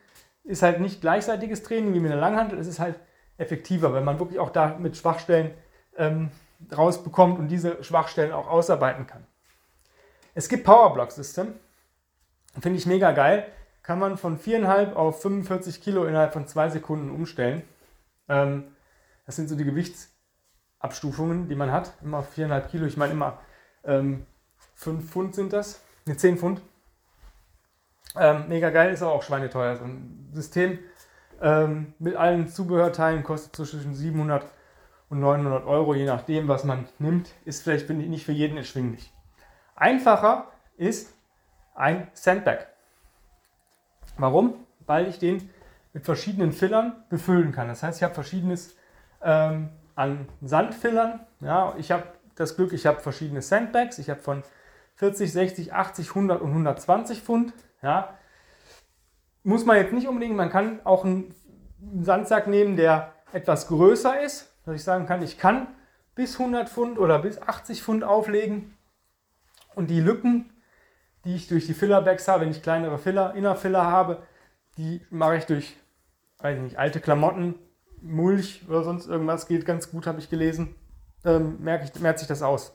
ist 0.44 0.62
halt 0.62 0.80
nicht 0.80 1.00
gleichseitiges 1.00 1.62
Training 1.62 1.94
wie 1.94 2.00
mit 2.00 2.12
einer 2.12 2.20
Langhantel. 2.20 2.58
Es 2.58 2.66
ist 2.66 2.80
halt 2.80 2.96
effektiver, 3.36 3.92
weil 3.92 4.02
man 4.02 4.18
wirklich 4.18 4.38
auch 4.38 4.50
da 4.50 4.76
mit 4.78 4.96
Schwachstellen 4.96 5.52
ähm, 5.98 6.30
rausbekommt 6.76 7.38
und 7.38 7.48
diese 7.48 7.84
Schwachstellen 7.84 8.32
auch 8.32 8.48
ausarbeiten 8.48 9.06
kann. 9.06 9.26
Es 10.34 10.48
gibt 10.48 10.64
Powerblock 10.64 11.12
System, 11.12 11.54
finde 12.60 12.78
ich 12.78 12.86
mega 12.86 13.12
geil 13.12 13.46
kann 13.88 13.98
man 13.98 14.18
von 14.18 14.38
4,5 14.38 14.92
auf 14.92 15.22
45 15.22 15.80
Kilo 15.80 16.04
innerhalb 16.04 16.34
von 16.34 16.46
zwei 16.46 16.68
Sekunden 16.68 17.10
umstellen. 17.10 17.62
Ähm, 18.28 18.64
das 19.24 19.36
sind 19.36 19.48
so 19.48 19.56
die 19.56 19.64
Gewichtsabstufungen, 19.64 21.48
die 21.48 21.54
man 21.54 21.72
hat. 21.72 21.94
Immer 22.02 22.20
4,5 22.20 22.60
Kilo, 22.66 22.84
ich 22.84 22.98
meine 22.98 23.14
immer 23.14 23.38
ähm, 23.84 24.26
5 24.74 25.10
Pfund 25.10 25.34
sind 25.34 25.54
das, 25.54 25.80
ne 26.04 26.18
10 26.18 26.36
Pfund. 26.36 26.60
Ähm, 28.14 28.44
mega 28.48 28.68
geil, 28.68 28.92
ist 28.92 29.02
aber 29.02 29.12
auch 29.12 29.22
schweineteuer. 29.22 29.76
So 29.76 29.84
ein 29.84 30.28
System 30.34 30.78
ähm, 31.40 31.94
mit 31.98 32.14
allen 32.14 32.46
Zubehörteilen 32.46 33.22
kostet 33.22 33.56
zwischen 33.56 33.94
700 33.94 34.44
und 35.10 35.20
900 35.20 35.66
Euro, 35.66 35.94
je 35.94 36.04
nachdem, 36.04 36.48
was 36.48 36.64
man 36.64 36.86
nimmt. 36.98 37.30
Ist 37.44 37.62
vielleicht 37.62 37.88
nicht 37.90 38.24
für 38.24 38.32
jeden 38.32 38.56
erschwinglich. 38.56 39.12
Einfacher 39.74 40.48
ist 40.76 41.14
ein 41.74 42.08
Sandbag. 42.12 42.66
Warum? 44.16 44.54
Weil 44.86 45.08
ich 45.08 45.18
den 45.18 45.50
mit 45.92 46.04
verschiedenen 46.04 46.52
Fillern 46.52 47.04
befüllen 47.08 47.52
kann. 47.52 47.68
Das 47.68 47.82
heißt, 47.82 47.98
ich 47.98 48.02
habe 48.02 48.14
verschiedenes 48.14 48.76
ähm, 49.22 49.70
an 49.94 50.28
Sandfillern. 50.42 51.20
Ja, 51.40 51.74
ich 51.78 51.90
habe 51.90 52.04
das 52.34 52.56
Glück, 52.56 52.72
ich 52.72 52.86
habe 52.86 53.00
verschiedene 53.00 53.42
Sandbags. 53.42 53.98
Ich 53.98 54.10
habe 54.10 54.20
von 54.20 54.42
40, 54.96 55.32
60, 55.32 55.72
80, 55.72 56.08
100 56.10 56.40
und 56.40 56.50
120 56.50 57.22
Pfund. 57.22 57.52
Ja. 57.82 58.14
Muss 59.44 59.64
man 59.64 59.76
jetzt 59.76 59.92
nicht 59.92 60.08
unbedingt, 60.08 60.36
man 60.36 60.50
kann 60.50 60.80
auch 60.84 61.04
einen 61.04 61.34
Sandsack 62.00 62.48
nehmen, 62.48 62.76
der 62.76 63.12
etwas 63.32 63.68
größer 63.68 64.20
ist, 64.20 64.47
dass 64.68 64.76
ich 64.76 64.84
sagen 64.84 65.06
kann, 65.06 65.22
ich 65.22 65.38
kann 65.38 65.66
bis 66.14 66.38
100 66.38 66.68
Pfund 66.68 66.98
oder 66.98 67.18
bis 67.18 67.40
80 67.40 67.82
Pfund 67.82 68.04
auflegen 68.04 68.76
und 69.74 69.88
die 69.88 70.00
Lücken 70.00 70.50
die 71.24 71.34
ich 71.34 71.48
durch 71.48 71.66
die 71.66 71.74
Filler-Bags 71.74 72.28
habe, 72.28 72.42
wenn 72.42 72.50
ich 72.50 72.62
kleinere 72.62 72.98
Filler, 72.98 73.34
Inner-Filler 73.34 73.84
habe, 73.84 74.22
die 74.76 75.04
mache 75.10 75.36
ich 75.36 75.44
durch, 75.44 75.76
weiß 76.38 76.58
nicht, 76.60 76.78
alte 76.78 77.00
Klamotten, 77.00 77.56
Mulch 78.00 78.64
oder 78.68 78.84
sonst 78.84 79.08
irgendwas, 79.08 79.48
geht 79.48 79.66
ganz 79.66 79.90
gut, 79.90 80.06
habe 80.06 80.20
ich 80.20 80.30
gelesen, 80.30 80.74
ähm, 81.24 81.58
merke 81.60 81.84
ich, 81.84 82.00
merkt 82.00 82.20
sich 82.20 82.28
das 82.28 82.42
aus. 82.42 82.72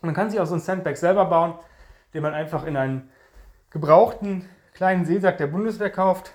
Man 0.00 0.14
kann 0.14 0.30
sich 0.30 0.40
auch 0.40 0.46
so 0.46 0.54
einen 0.54 0.62
Sandbag 0.62 0.96
selber 0.96 1.24
bauen, 1.26 1.54
den 2.14 2.22
man 2.22 2.34
einfach 2.34 2.64
in 2.64 2.76
einen 2.76 3.10
gebrauchten 3.70 4.48
kleinen 4.74 5.04
Seesack 5.04 5.38
der 5.38 5.48
Bundeswehr 5.48 5.90
kauft. 5.90 6.32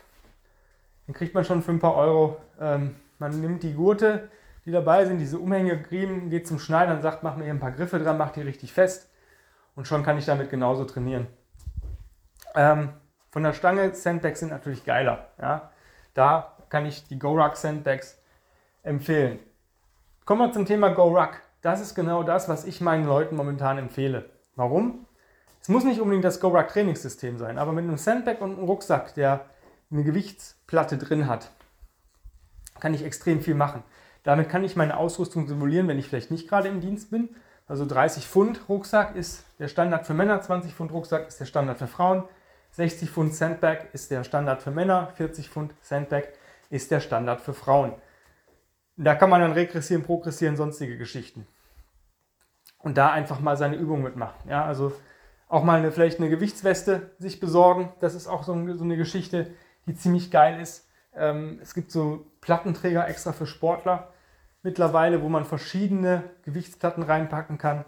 Den 1.07 1.15
kriegt 1.15 1.33
man 1.33 1.45
schon 1.45 1.63
für 1.63 1.71
ein 1.71 1.79
paar 1.79 1.95
Euro. 1.95 2.37
Ähm, 2.59 2.95
man 3.17 3.39
nimmt 3.39 3.63
die 3.63 3.73
Gurte, 3.73 4.29
die 4.67 4.74
dabei 4.74 5.05
sind, 5.05 5.19
diese 5.19 5.39
Umhängegriemen, 5.39 6.29
geht 6.29 6.45
zum 6.45 6.59
Schneidern, 6.59 7.01
sagt, 7.01 7.24
mach 7.24 7.38
mir 7.38 7.45
hier 7.45 7.53
ein 7.53 7.59
paar 7.62 7.71
Griffe 7.71 8.00
dran, 8.00 8.17
macht 8.17 8.36
die 8.36 8.41
richtig 8.41 8.74
fest 8.74 9.09
und 9.77 9.88
schon 9.88 10.03
kann 10.03 10.17
ich 10.17 10.25
damit 10.25 10.50
genauso 10.50 10.83
trainieren. 10.83 11.27
Ähm, 12.53 12.89
von 13.31 13.43
der 13.43 13.53
Stange 13.53 13.95
Sandbags 13.95 14.41
sind 14.41 14.50
natürlich 14.50 14.83
geiler. 14.83 15.29
Ja? 15.41 15.71
Da 16.13 16.57
kann 16.67 16.86
ich 16.86 17.07
die 17.07 17.17
GoRuck 17.17 17.55
Sandbags 17.55 18.19
empfehlen. 18.83 19.39
Kommen 20.25 20.41
wir 20.41 20.51
zum 20.51 20.65
Thema 20.65 20.89
GoRuck. 20.89 21.41
Das 21.62 21.79
ist 21.79 21.95
genau 21.95 22.24
das, 22.24 22.50
was 22.50 22.65
ich 22.65 22.81
meinen 22.81 23.05
Leuten 23.05 23.38
momentan 23.38 23.77
empfehle. 23.77 24.29
Warum? 24.57 25.05
Es 25.62 25.69
muss 25.69 25.86
nicht 25.86 26.01
unbedingt 26.01 26.25
das 26.25 26.41
GoRuck 26.41 26.67
Trainingssystem 26.67 27.38
sein, 27.38 27.57
aber 27.57 27.71
mit 27.71 27.86
einem 27.86 27.97
Sandbag 27.97 28.41
und 28.41 28.57
einem 28.57 28.65
Rucksack, 28.65 29.13
der 29.13 29.45
eine 29.89 30.03
Gewichtsplatte 30.03 30.97
drin 30.97 31.27
hat, 31.27 31.51
kann 32.81 32.93
ich 32.93 33.05
extrem 33.05 33.39
viel 33.39 33.55
machen. 33.55 33.83
Damit 34.24 34.50
kann 34.50 34.63
ich 34.63 34.75
meine 34.75 34.97
Ausrüstung 34.97 35.47
simulieren, 35.47 35.88
wenn 35.88 36.00
ich 36.00 36.07
vielleicht 36.07 36.31
nicht 36.31 36.50
gerade 36.50 36.67
im 36.67 36.81
Dienst 36.81 37.12
bin 37.12 37.29
also 37.67 37.86
30 37.86 38.25
Pfund 38.25 38.69
Rucksack 38.69 39.15
ist 39.15 39.43
der 39.59 39.67
Standard 39.67 40.07
für 40.07 40.13
Männer, 40.13 40.41
20 40.41 40.74
Pfund 40.74 40.91
Rucksack 40.91 41.27
ist 41.27 41.39
der 41.39 41.45
Standard 41.45 41.77
für 41.77 41.88
Frauen, 41.88 42.24
60 42.71 43.09
Pfund 43.09 43.36
Sandbag 43.36 43.79
ist 43.91 44.09
der 44.09 44.24
Standard 44.24 44.62
für 44.62 44.71
Männer, 44.71 45.12
40 45.15 45.50
Pfund 45.50 45.74
Sandbag 45.81 46.24
ist 46.69 46.91
der 46.91 47.01
Standard 47.01 47.41
für 47.41 47.53
Frauen. 47.53 47.93
Da 48.95 49.15
kann 49.15 49.29
man 49.29 49.41
dann 49.41 49.51
regressieren, 49.51 50.03
progressieren, 50.03 50.55
sonstige 50.55 50.97
Geschichten. 50.97 51.45
Und 52.79 52.97
da 52.97 53.12
einfach 53.12 53.39
mal 53.41 53.57
seine 53.57 53.75
Übung 53.75 54.01
mitmachen. 54.01 54.50
Ja, 54.50 54.63
also 54.63 54.93
auch 55.50 55.63
mal 55.63 55.79
eine, 55.79 55.91
vielleicht 55.91 56.19
eine 56.19 56.29
Gewichtsweste 56.29 57.12
sich 57.19 57.39
besorgen. 57.39 57.91
Das 58.00 58.15
ist 58.15 58.27
auch 58.27 58.43
so, 58.43 58.53
so 58.75 58.83
eine 58.83 58.97
Geschichte, 58.97 59.51
die 59.86 59.95
ziemlich 59.95 60.31
geil 60.31 60.62
ist. 60.62 60.87
Ähm, 61.17 61.59
es 61.62 61.74
gibt 61.74 61.91
so 61.91 62.25
Plattenträger 62.41 63.07
extra 63.07 63.33
für 63.33 63.47
Sportler 63.47 64.13
mittlerweile, 64.63 65.21
wo 65.21 65.29
man 65.29 65.45
verschiedene 65.45 66.24
Gewichtsplatten 66.43 67.03
reinpacken 67.03 67.57
kann. 67.57 67.86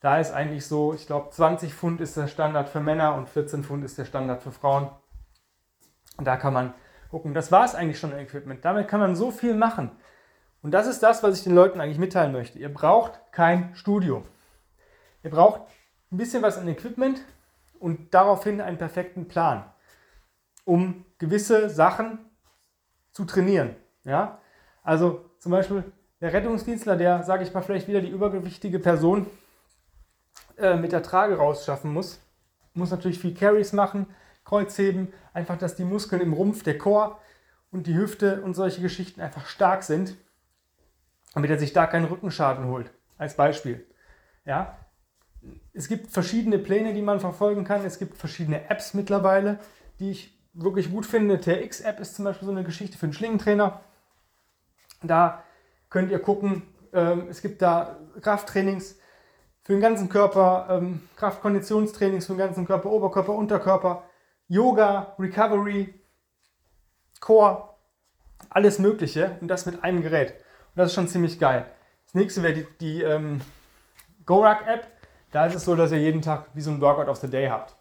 Da 0.00 0.18
ist 0.18 0.32
eigentlich 0.32 0.66
so, 0.66 0.94
ich 0.94 1.06
glaube, 1.06 1.30
20 1.30 1.74
Pfund 1.74 2.00
ist 2.00 2.16
der 2.16 2.26
Standard 2.26 2.68
für 2.68 2.80
Männer 2.80 3.14
und 3.14 3.28
14 3.28 3.64
Pfund 3.64 3.84
ist 3.84 3.98
der 3.98 4.06
Standard 4.06 4.42
für 4.42 4.52
Frauen. 4.52 4.90
Und 6.16 6.24
da 6.24 6.36
kann 6.36 6.54
man 6.54 6.74
gucken. 7.10 7.34
Das 7.34 7.52
war 7.52 7.64
es 7.64 7.74
eigentlich 7.74 7.98
schon 7.98 8.12
im 8.12 8.18
Equipment. 8.18 8.64
Damit 8.64 8.88
kann 8.88 9.00
man 9.00 9.16
so 9.16 9.30
viel 9.30 9.54
machen. 9.54 9.90
Und 10.62 10.72
das 10.72 10.86
ist 10.86 11.02
das, 11.02 11.22
was 11.22 11.38
ich 11.38 11.44
den 11.44 11.54
Leuten 11.54 11.80
eigentlich 11.80 11.98
mitteilen 11.98 12.32
möchte. 12.32 12.58
Ihr 12.58 12.72
braucht 12.72 13.20
kein 13.32 13.74
Studio. 13.74 14.22
Ihr 15.22 15.30
braucht 15.30 15.62
ein 16.10 16.16
bisschen 16.16 16.42
was 16.42 16.58
an 16.58 16.68
Equipment 16.68 17.20
und 17.78 18.14
daraufhin 18.14 18.60
einen 18.60 18.78
perfekten 18.78 19.28
Plan, 19.28 19.64
um 20.64 21.04
gewisse 21.18 21.70
Sachen 21.70 22.29
zu 23.12 23.24
trainieren. 23.24 23.76
Ja? 24.04 24.38
Also 24.82 25.30
zum 25.38 25.52
Beispiel 25.52 25.84
der 26.20 26.32
Rettungsdienstler, 26.32 26.96
der, 26.96 27.22
sage 27.22 27.42
ich 27.42 27.52
mal, 27.52 27.62
vielleicht 27.62 27.88
wieder 27.88 28.00
die 28.00 28.10
übergewichtige 28.10 28.78
Person 28.78 29.26
äh, 30.58 30.76
mit 30.76 30.92
der 30.92 31.02
Trage 31.02 31.36
rausschaffen 31.36 31.92
muss, 31.92 32.20
muss 32.74 32.90
natürlich 32.90 33.18
viel 33.18 33.34
Carries 33.34 33.72
machen, 33.72 34.06
Kreuzheben, 34.44 35.12
einfach, 35.32 35.56
dass 35.56 35.76
die 35.76 35.84
Muskeln 35.84 36.20
im 36.22 36.32
Rumpf, 36.32 36.62
der 36.62 36.78
Chor 36.78 37.20
und 37.70 37.86
die 37.86 37.94
Hüfte 37.94 38.42
und 38.42 38.54
solche 38.54 38.82
Geschichten 38.82 39.20
einfach 39.20 39.46
stark 39.46 39.82
sind, 39.82 40.16
damit 41.34 41.50
er 41.50 41.58
sich 41.58 41.72
da 41.72 41.86
keinen 41.86 42.06
Rückenschaden 42.06 42.66
holt. 42.66 42.90
Als 43.16 43.36
Beispiel. 43.36 43.86
Ja, 44.44 44.76
es 45.72 45.88
gibt 45.88 46.10
verschiedene 46.10 46.58
Pläne, 46.58 46.94
die 46.94 47.02
man 47.02 47.20
verfolgen 47.20 47.64
kann. 47.64 47.84
Es 47.84 47.98
gibt 47.98 48.16
verschiedene 48.16 48.68
Apps 48.68 48.94
mittlerweile, 48.94 49.58
die 49.98 50.10
ich 50.10 50.39
wirklich 50.62 50.90
gut 50.90 51.06
finde. 51.06 51.40
TRX-App 51.40 52.00
ist 52.00 52.14
zum 52.14 52.24
Beispiel 52.24 52.46
so 52.46 52.52
eine 52.52 52.64
Geschichte 52.64 52.98
für 52.98 53.06
einen 53.06 53.12
Schlingentrainer. 53.12 53.80
Da 55.02 55.42
könnt 55.88 56.10
ihr 56.10 56.18
gucken. 56.18 56.62
Ähm, 56.92 57.26
es 57.28 57.42
gibt 57.42 57.62
da 57.62 57.96
Krafttrainings 58.20 58.98
für 59.62 59.72
den 59.72 59.80
ganzen 59.80 60.08
Körper, 60.08 60.66
ähm, 60.70 61.08
Kraftkonditionstrainings 61.16 62.26
für 62.26 62.32
den 62.32 62.38
ganzen 62.38 62.66
Körper, 62.66 62.90
Oberkörper, 62.90 63.34
Unterkörper, 63.34 64.04
Yoga, 64.48 65.14
Recovery, 65.18 65.94
Core, 67.20 67.68
alles 68.48 68.78
Mögliche 68.78 69.36
und 69.40 69.48
das 69.48 69.66
mit 69.66 69.84
einem 69.84 70.02
Gerät. 70.02 70.32
Und 70.32 70.76
das 70.76 70.88
ist 70.88 70.94
schon 70.94 71.08
ziemlich 71.08 71.38
geil. 71.38 71.66
Das 72.06 72.14
nächste 72.14 72.42
wäre 72.42 72.54
die, 72.54 72.66
die 72.80 73.02
ähm, 73.02 73.40
GoRuck-App. 74.26 74.86
Da 75.30 75.46
ist 75.46 75.54
es 75.54 75.64
so, 75.64 75.76
dass 75.76 75.92
ihr 75.92 76.00
jeden 76.00 76.22
Tag 76.22 76.46
wie 76.54 76.60
so 76.60 76.70
ein 76.70 76.80
Workout 76.80 77.08
of 77.08 77.18
the 77.18 77.30
Day 77.30 77.48
habt. 77.48 77.76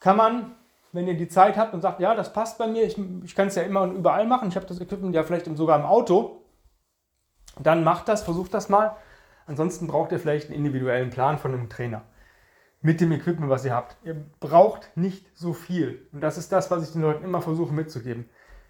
Kann 0.00 0.16
man, 0.16 0.54
wenn 0.92 1.06
ihr 1.06 1.16
die 1.16 1.28
Zeit 1.28 1.56
habt 1.56 1.74
und 1.74 1.80
sagt, 1.80 2.00
ja, 2.00 2.14
das 2.14 2.32
passt 2.32 2.58
bei 2.58 2.66
mir, 2.66 2.84
ich, 2.84 2.96
ich 3.24 3.34
kann 3.34 3.48
es 3.48 3.54
ja 3.54 3.62
immer 3.62 3.82
und 3.82 3.94
überall 3.96 4.26
machen, 4.26 4.48
ich 4.48 4.56
habe 4.56 4.66
das 4.66 4.80
Equipment 4.80 5.14
ja 5.14 5.22
vielleicht 5.22 5.46
sogar 5.56 5.78
im 5.78 5.84
Auto, 5.84 6.42
dann 7.60 7.84
macht 7.84 8.08
das, 8.08 8.22
versucht 8.22 8.54
das 8.54 8.68
mal. 8.68 8.96
Ansonsten 9.46 9.86
braucht 9.86 10.12
ihr 10.12 10.20
vielleicht 10.20 10.48
einen 10.48 10.56
individuellen 10.56 11.10
Plan 11.10 11.38
von 11.38 11.52
einem 11.52 11.68
Trainer 11.68 12.02
mit 12.80 13.00
dem 13.00 13.12
Equipment, 13.12 13.50
was 13.50 13.64
ihr 13.64 13.74
habt. 13.74 13.96
Ihr 14.04 14.14
braucht 14.40 14.96
nicht 14.96 15.26
so 15.36 15.52
viel. 15.52 16.08
Und 16.12 16.20
das 16.20 16.38
ist 16.38 16.52
das, 16.52 16.70
was 16.70 16.86
ich 16.86 16.92
den 16.92 17.02
Leuten 17.02 17.24
immer 17.24 17.42
versuche 17.42 17.72
mitzugeben. 17.72 18.28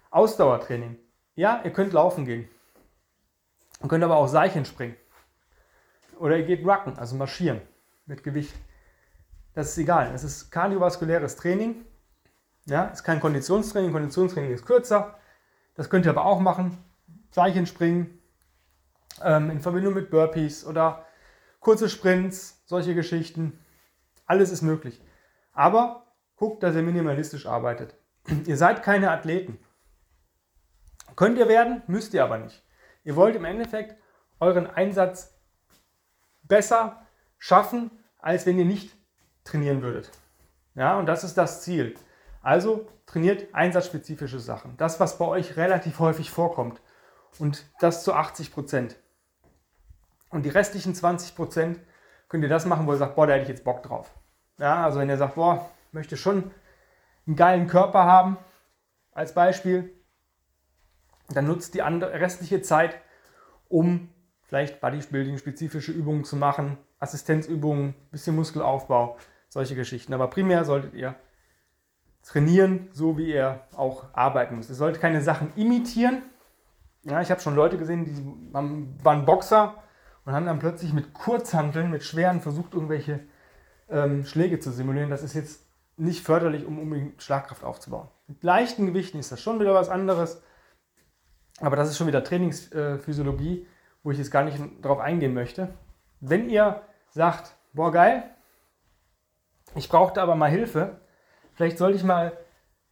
Ausdauertraining. 0.09 0.97
Ja, 1.35 1.61
ihr 1.63 1.71
könnt 1.71 1.93
laufen 1.93 2.25
gehen. 2.25 2.49
Ihr 3.81 3.87
könnt 3.87 4.03
aber 4.03 4.17
auch 4.17 4.27
Seilchen 4.27 4.65
springen. 4.65 4.95
Oder 6.17 6.37
ihr 6.37 6.45
geht 6.45 6.65
rucken, 6.65 6.97
also 6.97 7.15
marschieren 7.15 7.61
mit 8.05 8.23
Gewicht. 8.23 8.53
Das 9.53 9.69
ist 9.69 9.77
egal. 9.77 10.11
Es 10.13 10.23
ist 10.23 10.49
kardiovaskuläres 10.49 11.35
Training. 11.35 11.85
Ja, 12.69 12.85
ist 12.85 13.03
kein 13.03 13.19
Konditionstraining. 13.19 13.91
Konditionstraining 13.91 14.51
ist 14.51 14.65
kürzer. 14.65 15.17
Das 15.75 15.89
könnt 15.89 16.05
ihr 16.05 16.11
aber 16.11 16.25
auch 16.25 16.39
machen. 16.39 16.77
Seilchen 17.31 17.65
springen 17.65 18.19
ähm, 19.23 19.49
in 19.49 19.59
Verbindung 19.59 19.93
mit 19.93 20.09
Burpees 20.09 20.65
oder 20.65 21.05
kurze 21.59 21.89
Sprints, 21.89 22.61
solche 22.65 22.95
Geschichten. 22.95 23.59
Alles 24.25 24.51
ist 24.51 24.61
möglich. 24.61 25.01
Aber 25.53 26.05
guckt, 26.35 26.63
dass 26.63 26.75
ihr 26.75 26.83
minimalistisch 26.83 27.45
arbeitet. 27.45 27.95
ihr 28.45 28.57
seid 28.57 28.83
keine 28.83 29.11
Athleten. 29.11 29.59
Könnt 31.15 31.37
ihr 31.37 31.47
werden, 31.47 31.81
müsst 31.87 32.13
ihr 32.13 32.23
aber 32.23 32.37
nicht. 32.37 32.63
Ihr 33.03 33.15
wollt 33.15 33.35
im 33.35 33.45
Endeffekt 33.45 33.95
euren 34.39 34.67
Einsatz 34.67 35.33
besser 36.43 37.05
schaffen, 37.37 37.91
als 38.19 38.45
wenn 38.45 38.59
ihr 38.59 38.65
nicht 38.65 38.95
trainieren 39.43 39.81
würdet. 39.81 40.11
Ja, 40.75 40.97
und 40.97 41.07
das 41.07 41.23
ist 41.23 41.37
das 41.37 41.63
Ziel. 41.63 41.95
Also 42.49 42.87
trainiert 43.05 43.53
einsatzspezifische 43.53 44.39
Sachen. 44.39 44.75
Das, 44.77 44.99
was 44.99 45.19
bei 45.19 45.25
euch 45.25 45.55
relativ 45.55 45.99
häufig 45.99 46.31
vorkommt. 46.31 46.81
Und 47.37 47.63
das 47.79 48.03
zu 48.03 48.11
80 48.11 48.51
Prozent. 48.51 48.95
Und 50.31 50.47
die 50.47 50.49
restlichen 50.49 50.95
20 50.95 51.35
Prozent 51.35 51.79
könnt 52.27 52.41
ihr 52.41 52.49
das 52.49 52.65
machen, 52.65 52.87
wo 52.87 52.91
ihr 52.91 52.97
sagt, 52.97 53.15
boah, 53.15 53.27
da 53.27 53.33
hätte 53.33 53.43
ich 53.43 53.49
jetzt 53.49 53.63
Bock 53.63 53.83
drauf. 53.83 54.15
Ja, 54.57 54.83
also 54.83 54.97
wenn 54.97 55.09
ihr 55.09 55.17
sagt, 55.17 55.35
boah, 55.35 55.69
möchte 55.91 56.17
schon 56.17 56.49
einen 57.27 57.35
geilen 57.35 57.67
Körper 57.67 58.05
haben, 58.05 58.37
als 59.11 59.35
Beispiel, 59.35 59.93
dann 61.29 61.45
nutzt 61.45 61.75
die 61.75 61.81
restliche 61.81 62.63
Zeit, 62.63 62.99
um 63.67 64.09
vielleicht 64.41 64.81
Bodybuilding-spezifische 64.81 65.91
Übungen 65.91 66.23
zu 66.23 66.35
machen, 66.35 66.79
Assistenzübungen, 66.97 67.93
bisschen 68.09 68.35
Muskelaufbau, 68.35 69.19
solche 69.49 69.75
Geschichten. 69.75 70.15
Aber 70.15 70.31
primär 70.31 70.65
solltet 70.65 70.95
ihr 70.95 71.13
trainieren, 72.23 72.89
so 72.91 73.17
wie 73.17 73.33
ihr 73.33 73.61
auch 73.75 74.05
arbeiten 74.13 74.57
müsst. 74.57 74.69
Ihr 74.69 74.75
solltet 74.75 75.01
keine 75.01 75.21
Sachen 75.21 75.51
imitieren. 75.55 76.21
Ja, 77.03 77.21
ich 77.21 77.31
habe 77.31 77.41
schon 77.41 77.55
Leute 77.55 77.77
gesehen, 77.77 78.05
die 78.05 78.53
waren 78.53 79.25
Boxer 79.25 79.75
und 80.25 80.33
haben 80.33 80.45
dann 80.45 80.59
plötzlich 80.59 80.93
mit 80.93 81.13
Kurzhanteln, 81.13 81.89
mit 81.89 82.03
schweren 82.03 82.41
versucht, 82.41 82.73
irgendwelche 82.73 83.21
ähm, 83.89 84.25
Schläge 84.25 84.59
zu 84.59 84.71
simulieren. 84.71 85.09
Das 85.09 85.23
ist 85.23 85.33
jetzt 85.33 85.65
nicht 85.97 86.23
förderlich, 86.23 86.65
um 86.65 86.79
unbedingt 86.79 87.21
Schlagkraft 87.21 87.63
aufzubauen. 87.63 88.09
Mit 88.27 88.43
leichten 88.43 88.85
Gewichten 88.85 89.19
ist 89.19 89.31
das 89.31 89.41
schon 89.41 89.59
wieder 89.59 89.73
was 89.73 89.89
anderes. 89.89 90.41
Aber 91.61 91.75
das 91.75 91.89
ist 91.89 91.97
schon 91.97 92.07
wieder 92.07 92.23
Trainingsphysiologie, 92.23 93.67
wo 94.03 94.11
ich 94.11 94.17
jetzt 94.17 94.31
gar 94.31 94.43
nicht 94.43 94.57
drauf 94.81 94.99
eingehen 94.99 95.33
möchte. 95.33 95.73
Wenn 96.21 96.49
ihr 96.49 96.81
sagt, 97.09 97.55
boah 97.73 97.91
geil, 97.91 98.23
ich 99.75 99.89
brauchte 99.89 100.21
aber 100.21 100.35
mal 100.35 100.49
Hilfe, 100.49 101.01
vielleicht 101.59 101.77
sollte 101.77 101.97
ich 101.97 102.05
mal 102.05 102.31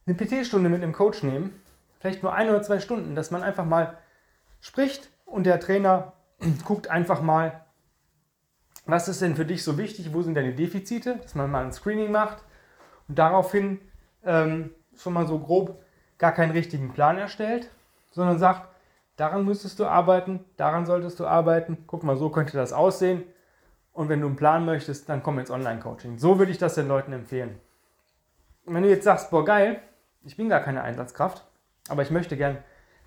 eine 0.06 0.15
PT-Stunde 0.17 0.67
mit 0.67 0.84
einem 0.84 0.91
Coach 0.91 1.23
nehmen, 1.23 1.58
vielleicht 2.01 2.21
nur 2.21 2.34
ein 2.34 2.49
oder 2.49 2.62
zwei 2.62 2.82
Stunden, 2.82 3.15
dass 3.15 3.32
man 3.32 3.41
einfach 3.41 3.63
mal 3.63 3.97
spricht 4.60 5.10
und 5.25 5.45
der 5.45 5.62
Trainer 5.62 6.12
guckt 6.65 6.89
einfach 6.89 7.21
mal, 7.21 7.62
was 8.86 9.08
ist 9.08 9.21
denn 9.21 9.38
für 9.38 9.45
dich 9.45 9.63
so 9.63 9.77
wichtig, 9.77 10.13
wo 10.13 10.21
sind 10.21 10.36
deine 10.36 10.53
Defizite, 10.53 11.15
dass 11.15 11.34
man 11.34 11.49
mal 11.49 11.63
ein 11.63 11.71
Screening 11.71 12.12
macht 12.12 12.43
und 13.08 13.17
daraufhin 13.17 13.80
ähm, 14.25 14.71
schon 14.97 15.13
mal 15.13 15.27
so 15.27 15.39
grob 15.39 15.82
gar 16.17 16.34
keinen 16.34 16.51
richtigen 16.51 16.91
Plan 16.91 17.17
erstellt, 17.17 17.69
sondern 18.12 18.38
sagt, 18.38 18.67
daran 19.15 19.45
müsstest 19.45 19.80
du 19.80 19.86
arbeiten, 19.86 20.43
daran 20.58 20.86
solltest 20.86 21.21
du 21.21 21.25
arbeiten, 21.25 21.86
guck 21.88 22.03
mal, 22.03 22.17
so 22.17 22.32
könnte 22.32 22.58
das 22.58 22.73
aussehen 22.73 23.23
und 23.93 24.10
wenn 24.10 24.19
du 24.19 24.27
einen 24.27 24.36
Plan 24.36 24.65
möchtest, 24.65 25.08
dann 25.08 25.23
komm 25.23 25.39
ins 25.39 25.51
Online-Coaching. 25.51 26.17
So 26.17 26.38
würde 26.38 26.51
ich 26.51 26.58
das 26.58 26.75
den 26.75 26.89
Leuten 26.89 27.13
empfehlen. 27.13 27.62
Wenn 28.75 28.84
du 28.84 28.89
jetzt 28.89 29.06
sagst, 29.06 29.32
boah 29.32 29.45
geil, 29.45 29.82
ich 30.23 30.38
bin 30.38 30.49
gar 30.49 30.60
keine 30.60 30.84
Einsatzkraft, 30.84 31.45
aber 31.89 32.01
ich 32.01 32.12
möchte 32.12 32.38
gern 32.38 32.58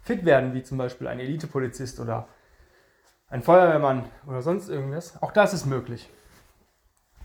fit 0.03 0.25
werden, 0.25 0.55
wie 0.55 0.62
zum 0.62 0.79
Beispiel 0.79 1.07
ein 1.07 1.20
Elite-Polizist 1.20 2.01
oder 2.01 2.29
ein 3.29 3.42
Feuerwehrmann 3.42 4.05
oder 4.27 4.42
sonst 4.42 4.68
irgendwas. 4.68 5.23
Auch 5.23 5.33
das 5.33 5.53
ist 5.53 5.66
möglich. 5.66 6.11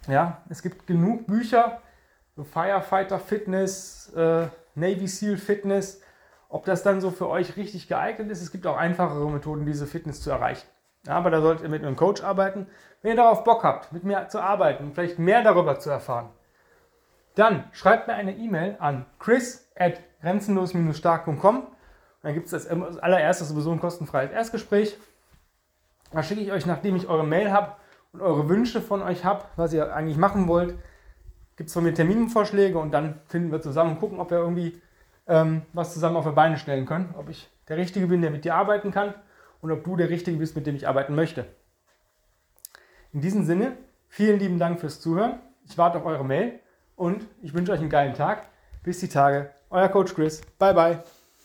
Ja, 0.08 0.44
es 0.50 0.62
gibt 0.62 0.86
genug 0.86 1.26
Bücher, 1.26 1.82
so 2.36 2.44
Firefighter 2.44 3.20
Fitness, 3.20 4.14
äh, 4.16 4.48
Navy 4.76 5.08
SEAL 5.08 5.38
Fitness. 5.38 6.02
Ob 6.50 6.66
das 6.66 6.84
dann 6.84 7.02
so 7.02 7.10
für 7.10 7.28
euch 7.28 7.58
richtig 7.58 7.88
geeignet 7.88 8.30
ist, 8.30 8.42
es 8.42 8.52
gibt 8.52 8.68
auch 8.68 8.78
einfachere 8.78 9.30
Methoden, 9.32 9.66
diese 9.66 9.88
Fitness 9.88 10.22
zu 10.22 10.30
erreichen. 10.30 10.68
Ja, 11.08 11.14
aber 11.14 11.32
da 11.32 11.42
solltet 11.42 11.64
ihr 11.64 11.70
mit 11.70 11.84
einem 11.84 11.96
Coach 11.96 12.24
arbeiten. 12.24 12.68
Wenn 13.02 13.12
ihr 13.12 13.18
darauf 13.18 13.44
Bock 13.44 13.64
habt, 13.64 13.92
mit 13.92 14.04
mir 14.04 14.28
zu 14.28 14.40
arbeiten, 14.40 14.92
vielleicht 14.94 15.20
mehr 15.20 15.44
darüber 15.44 15.80
zu 15.80 15.90
erfahren, 15.90 16.30
dann 17.36 17.66
schreibt 17.72 18.08
mir 18.08 18.14
eine 18.14 18.36
E-Mail 18.36 18.78
an 18.80 19.06
chris 19.20 19.70
at 19.76 20.02
grenzenlos-stark.com. 20.22 21.68
Dann 22.24 22.34
gibt 22.34 22.48
es 22.48 22.54
als 22.54 22.68
allererstes 23.00 23.50
sowieso 23.50 23.72
ein 23.72 23.80
kostenfreies 23.80 24.32
Erstgespräch. 24.32 24.98
Da 26.12 26.24
schicke 26.24 26.42
ich 26.42 26.52
euch, 26.52 26.66
nachdem 26.66 26.96
ich 26.96 27.08
eure 27.08 27.26
Mail 27.26 27.52
habe 27.52 27.74
und 28.14 28.22
eure 28.22 28.50
Wünsche 28.50 28.82
von 28.82 29.02
euch 29.04 29.26
habe, 29.26 29.46
was 29.58 29.74
ihr 29.74 29.94
eigentlich 29.94 30.18
machen 30.18 30.48
wollt, 30.48 30.76
gibt 31.58 31.68
es 31.68 31.74
von 31.74 31.84
mir 31.84 31.94
Terminvorschläge 31.94 32.78
und 32.78 32.92
dann 32.92 33.20
finden 33.28 33.52
wir 33.52 33.62
zusammen 33.62 33.92
und 33.92 34.00
gucken, 34.00 34.20
ob 34.20 34.32
wir 34.32 34.38
irgendwie 34.38 34.82
ähm, 35.28 35.64
was 35.74 35.94
zusammen 35.94 36.16
auf 36.16 36.26
die 36.26 36.32
Beine 36.32 36.58
stellen 36.58 36.86
können. 36.86 37.14
Ob 37.18 37.30
ich 37.30 37.50
der 37.68 37.78
Richtige 37.78 38.08
bin, 38.08 38.22
der 38.22 38.32
mit 38.32 38.46
dir 38.46 38.56
arbeiten 38.56 38.92
kann 38.92 39.14
und 39.62 39.72
ob 39.72 39.84
du 39.84 39.96
der 39.96 40.10
Richtige 40.10 40.38
bist, 40.38 40.56
mit 40.56 40.66
dem 40.68 40.76
ich 40.76 40.88
arbeiten 40.88 41.16
möchte. 41.16 41.46
In 43.12 43.22
diesem 43.22 43.44
Sinne, 43.44 43.78
vielen 44.08 44.40
lieben 44.40 44.60
Dank 44.60 44.80
fürs 44.80 45.00
Zuhören. 45.00 45.40
Ich 45.68 45.78
warte 45.78 45.98
auf 45.98 46.06
eure 46.06 46.26
Mail 46.26 46.60
und 46.96 47.28
ich 47.42 47.54
wünsche 47.54 47.72
euch 47.72 47.80
einen 47.80 47.90
geilen 47.90 48.14
Tag. 48.14 48.48
Bis 48.84 49.00
die 49.00 49.10
Tage. 49.10 49.52
Euer 49.70 49.90
Coach 49.90 50.14
Chris. 50.14 50.42
Bye, 50.60 50.74
bye. 50.74 51.04